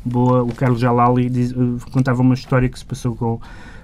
[0.05, 0.43] boa.
[0.43, 1.55] O Carlos Jalali diz- eh,
[1.91, 3.39] contava uma história que se passou com,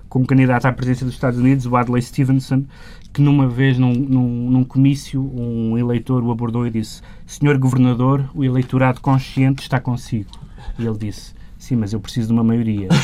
[0.10, 2.66] com um candidato à presidência dos Estados Unidos, o Adlai Stevenson,
[3.14, 8.30] que numa vez, num, num, num comício, um eleitor o abordou e disse: Senhor Governador,
[8.36, 10.30] o eleitorado consciente está consigo.
[10.78, 12.88] E ele disse: Sim, mas eu preciso de uma maioria.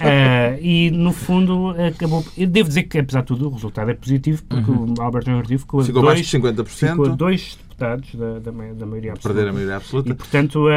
[0.00, 2.24] Eh, e, no fundo, acabou.
[2.36, 5.58] Eu devo dizer que, apesar de tudo, o resultado é positivo, porque o Alberto Jardim
[5.58, 9.34] ficou, Ficou dois, mais de 50%, ficou a dois deputados da, da, da maioria absoluta.
[9.34, 10.14] perder a maioria E, absoluta.
[10.14, 10.72] portanto, a,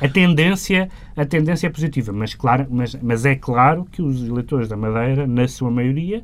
[0.00, 4.22] a- a tendência, a tendência é positiva, mas, claro, mas, mas é claro que os
[4.28, 6.22] eleitores da Madeira, na sua maioria,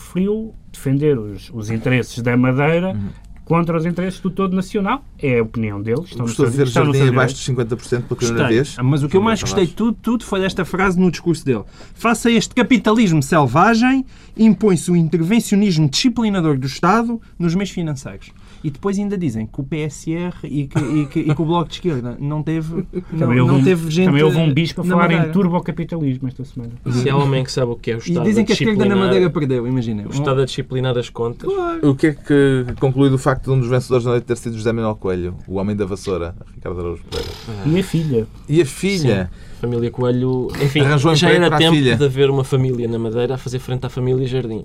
[0.00, 2.96] preferiu defender os, os interesses da Madeira
[3.44, 5.04] contra os interesses do todo nacional.
[5.18, 6.04] É a opinião deles.
[6.04, 8.76] Estão no Gostou de ver estão Jardim abaixo de 50% pela primeira vez?
[8.82, 11.64] Mas o que eu mais gostei de tudo, tudo foi esta frase no discurso dele.
[11.94, 18.30] Face a este capitalismo selvagem, impõe-se o intervencionismo disciplinador do Estado nos meios financeiros.
[18.62, 21.68] E depois ainda dizem que o PSR e que, e que- e que o Bloco
[21.68, 25.10] de Esquerda não teve, não, não um, teve gente também houve um bispo a falar
[25.10, 25.32] em Madeira.
[25.32, 26.72] turbocapitalismo esta semana.
[26.90, 28.54] Se há homem que sabe o que é o E Estado dizem a que a
[28.54, 30.06] esquerda na disciplinar, Madeira perdeu, imaginem.
[30.06, 31.48] o Estado a disciplinar as contas.
[31.82, 34.56] O que é que conclui do facto de um dos vencedores da noite ter sido
[34.56, 37.30] José Manuel Coelho, o homem da vassoura, Ricardo Araújo Pereira?
[37.66, 38.26] E a filha.
[38.48, 39.30] E a filha?
[39.60, 41.96] Família Coelho, enfim, Arranjou já era tempo filha.
[41.96, 44.64] de haver uma família na Madeira a fazer frente à família Jardim.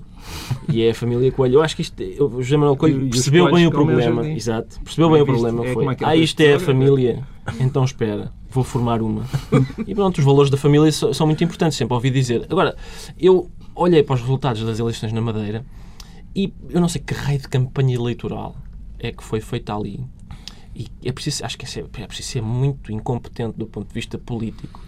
[0.72, 1.56] E é a família Coelho.
[1.56, 4.26] Eu acho que isto, o José Manuel E- Coelho e percebeu Coelhos bem o problema.
[4.28, 4.80] Exato.
[4.82, 5.62] Percebeu bem É o problema.
[5.62, 5.74] é Foi.
[5.74, 7.22] como aquele Ah, isto é a família.
[7.60, 9.24] Então espera, vou formar uma.
[9.86, 12.46] E pronto, os valores da família são muito importantes, sempre ouvi dizer.
[12.48, 12.74] Agora,
[13.18, 15.64] eu olhei para os resultados das eleições na Madeira
[16.34, 18.56] e eu não sei que raio de campanha eleitoral
[18.98, 20.00] é que foi feita ali.
[20.74, 24.18] E é preciso, acho que é, é preciso ser muito incompetente do ponto de vista
[24.18, 24.78] político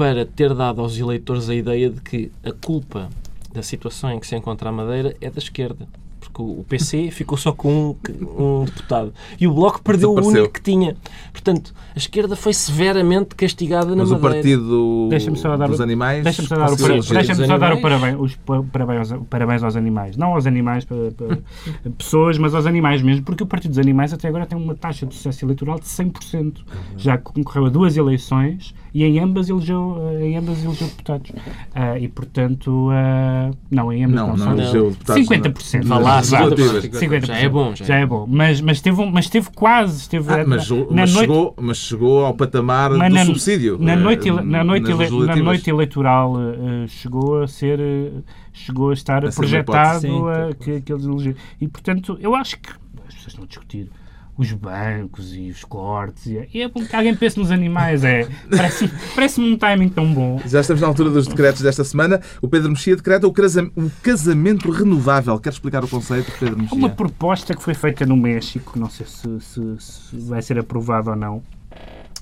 [0.00, 3.10] para ter dado aos eleitores a ideia de que a culpa
[3.52, 5.86] da situação em que se encontra a Madeira é da esquerda.
[6.32, 9.12] Porque o o PC ficou só com um, um deputado.
[9.40, 10.96] E o Bloco perdeu o único que tinha.
[11.32, 14.34] Portanto, a esquerda foi severamente castigada na Mas o Madeira.
[14.36, 16.22] partido Deixa-me só dar o- dos animais.
[16.22, 19.62] Deixa-me só dar, o, para- Os só dar o parabéns, os pa- parabéns, aos, parabéns
[19.62, 20.16] aos animais.
[20.16, 21.38] Não aos animais, para, para
[21.98, 25.06] pessoas, mas aos animais mesmo, porque o Partido dos Animais até agora tem uma taxa
[25.06, 26.58] de sucesso eleitoral de 100%.
[26.96, 31.32] Já concorreu a duas eleições e em ambas elegeu, eh, em ambas elegeu deputados.
[31.74, 35.26] Ah, e, portanto, ah, não, em ambas Não, não, não são elegeu deputados.
[35.28, 35.84] 50%.
[35.86, 36.84] Vá lá, Nas legislativas.
[37.00, 37.26] 50%.
[37.26, 38.26] Já é bom, já é Já é bom.
[38.28, 40.00] Mas, mas, teve, um- mas teve quase.
[40.02, 43.24] Esteve Ah, na- mas, na mas noite, chegou, mas chegou ao patamar mas do na,
[43.24, 43.78] subsídio.
[43.80, 47.78] Na eh, noite, ele- na, noite ele- na noite eleitoral eh, chegou a ser.
[47.80, 48.10] eh,
[48.52, 51.36] chegou a estar A projetado hipótese, sim, a, que, que eles elegeram.
[51.60, 52.68] E portanto, eu acho que
[53.08, 53.88] as pessoas estão a discutir
[54.40, 56.26] os bancos e os cortes.
[56.26, 58.02] E, e é bom que alguém pense nos animais.
[58.04, 60.40] É, Parece-me parece um timing tão bom.
[60.46, 62.20] Já estamos na altura dos decretos desta semana.
[62.40, 65.38] O Pedro Mexia decreta o, casa- o casamento renovável.
[65.38, 66.76] Quer explicar o conceito, Pedro Mexia?
[66.78, 71.10] uma proposta que foi feita no México, não sei se, se- se vai ser aprovada
[71.10, 71.42] ou não.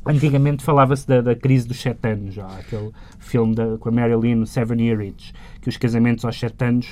[0.07, 4.47] Antigamente falava-se da, da crise dos sete anos, já, aquele filme da, com a Marilyn,
[4.47, 6.89] Seven Year Itch, que os casamentos aos sete anos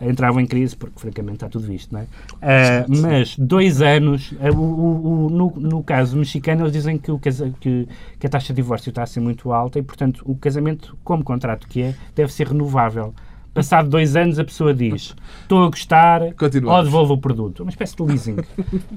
[0.00, 2.06] entravam em crise, porque francamente está tudo visto, não é?
[2.42, 7.18] Ah, mas dois anos, o, o- o- no, no caso mexicano, eles dizem que, o
[7.18, 7.86] casa, que,
[8.18, 11.22] que a taxa de divórcio está a ser muito alta e, portanto, o casamento, como
[11.24, 13.14] contrato que é, deve ser renovável.
[13.52, 17.62] Passado dois anos, a pessoa diz: Estou a gostar, ou devolvo o produto.
[17.62, 18.36] Uma espécie de leasing.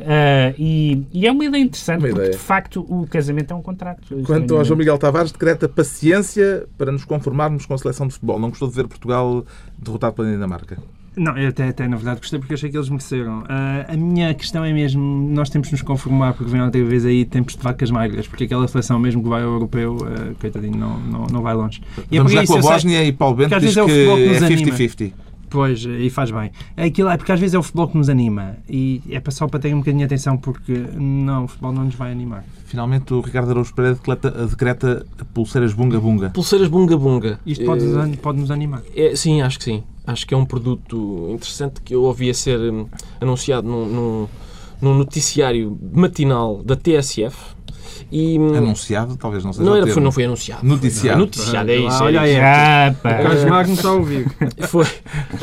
[0.02, 2.32] Ah, e, e é uma ideia interessante, Uma porque ideia.
[2.32, 4.16] de facto o casamento é um contrato.
[4.26, 8.40] Quanto ao João Miguel Tavares, decreta paciência para nos conformarmos com a seleção de futebol.
[8.40, 9.44] Não gostou de ver Portugal
[9.78, 10.78] derrotado pela Dinamarca.
[11.16, 13.44] Não, eu até, até na verdade gostei porque achei que eles mereceram.
[13.48, 17.06] Ah, a minha questão é mesmo, nós temos de nos conformar porque vem outra vez
[17.06, 20.76] aí tempos de vacas magras, porque aquela seleção mesmo que vai ao europeu, ah, coitadinho,
[20.78, 21.82] não, não, não vai longe.
[22.10, 23.62] E é Vamos lá isso com a eu sei- Bósnia e Paulo Bento porque às
[23.62, 24.78] diz vezes é o que futebol que é nos anima.
[24.78, 25.14] 50-50.
[25.50, 26.50] Pois, e faz bem.
[26.76, 29.48] É Aquilo é porque às vezes é o futebol que nos anima e é só
[29.48, 32.44] para ter um bocadinho de atenção porque não, o futebol não nos vai animar.
[32.74, 36.32] Finalmente o Ricardo Araújo Pereira decreta, decreta pulseiras bunga-bunga.
[36.32, 37.40] Pulseiras bunga bunga.
[37.46, 38.82] Isto pode, Eh, pode nos animar.
[38.96, 39.84] É, sim, acho que sim.
[40.08, 42.88] Acho que é um produto interessante que eu ouvia ser hum,
[43.22, 44.28] anunciado num, num,
[44.82, 47.38] num noticiário matinal da TSF.
[48.16, 50.64] E, hum, Anunciado, talvez não seja não, o era, foi, não foi anunciado.
[50.64, 51.20] Noticiado.
[51.20, 52.04] Noticiado, é isso.
[52.04, 52.94] Olha é aí.
[52.94, 53.16] pá.
[53.16, 54.32] Carlos Magno está a ouvir.
[54.70, 54.86] Foi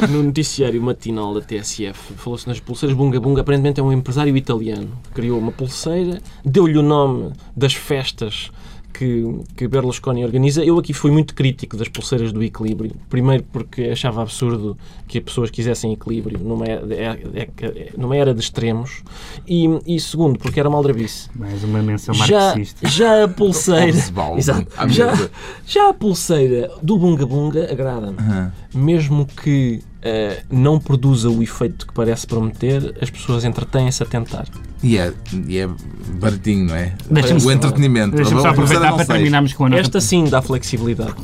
[0.09, 2.15] no noticiário matinal da TSF.
[2.15, 3.41] Falou-se nas pulseiras Bunga Bunga.
[3.41, 4.89] Aparentemente é um empresário italiano.
[5.13, 8.53] Criou uma pulseira, deu-lhe o nome das festas
[8.93, 9.25] que,
[9.57, 10.65] que Berlusconi organiza.
[10.65, 12.93] Eu aqui fui muito crítico das pulseiras do equilíbrio.
[13.09, 14.77] Primeiro porque achava absurdo
[15.09, 16.83] que as pessoas quisessem equilíbrio numa, é-
[17.35, 19.03] é- é- numa era de extremos.
[19.47, 21.29] E, e segundo porque era maldrabice.
[21.35, 22.89] Mais uma menção Já, marxista.
[22.89, 23.89] já a pulseira.
[24.37, 24.67] Exato.
[24.89, 25.29] Já,
[25.67, 28.19] já a pulseira do Bunga Bunga agrada-me.
[28.19, 28.53] Aham.
[28.75, 34.47] Mesmo que eh, não produza o efeito que parece prometer, as pessoas entretêm-se a tentar.
[34.83, 35.13] E é,
[35.47, 35.69] e é
[36.19, 36.95] baratinho, não é?
[37.45, 38.17] O entretenimento.
[38.17, 41.15] Deixa-me só A aproveitar para terminarmos com a nota Esta sim dá flexibilidade.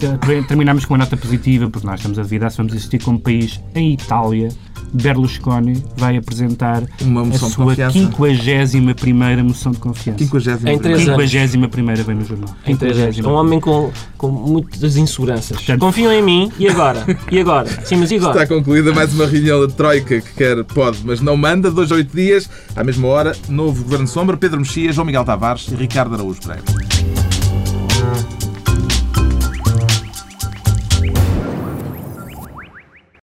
[0.46, 3.60] Terminamos com uma nota positiva, porque nós estamos a duvidar se vamos existir como país
[3.74, 4.50] em Itália.
[4.92, 7.98] Berlusconi vai apresentar Uma a moção de sua confiança.
[7.98, 10.18] 51 moção de confiança.
[10.24, 11.30] 50 Em três anos.
[11.30, 12.56] 51 vem no jornal.
[12.66, 13.18] Em três anos.
[13.18, 15.56] É um homem com, com muitas inseguranças.
[15.56, 17.04] Portanto- Confiam em mim e agora?
[17.30, 17.68] E agora?
[17.84, 18.42] Sim, mas e agora?
[18.42, 21.70] Está concluída mais uma reunião da Troika que quer, pode, mas não manda.
[21.70, 25.66] Dois a oito dias, à mesma hora, novo Governo Sombra, Pedro Mexia, João Miguel Tavares
[25.68, 26.64] e Ricardo Araújo Pereira.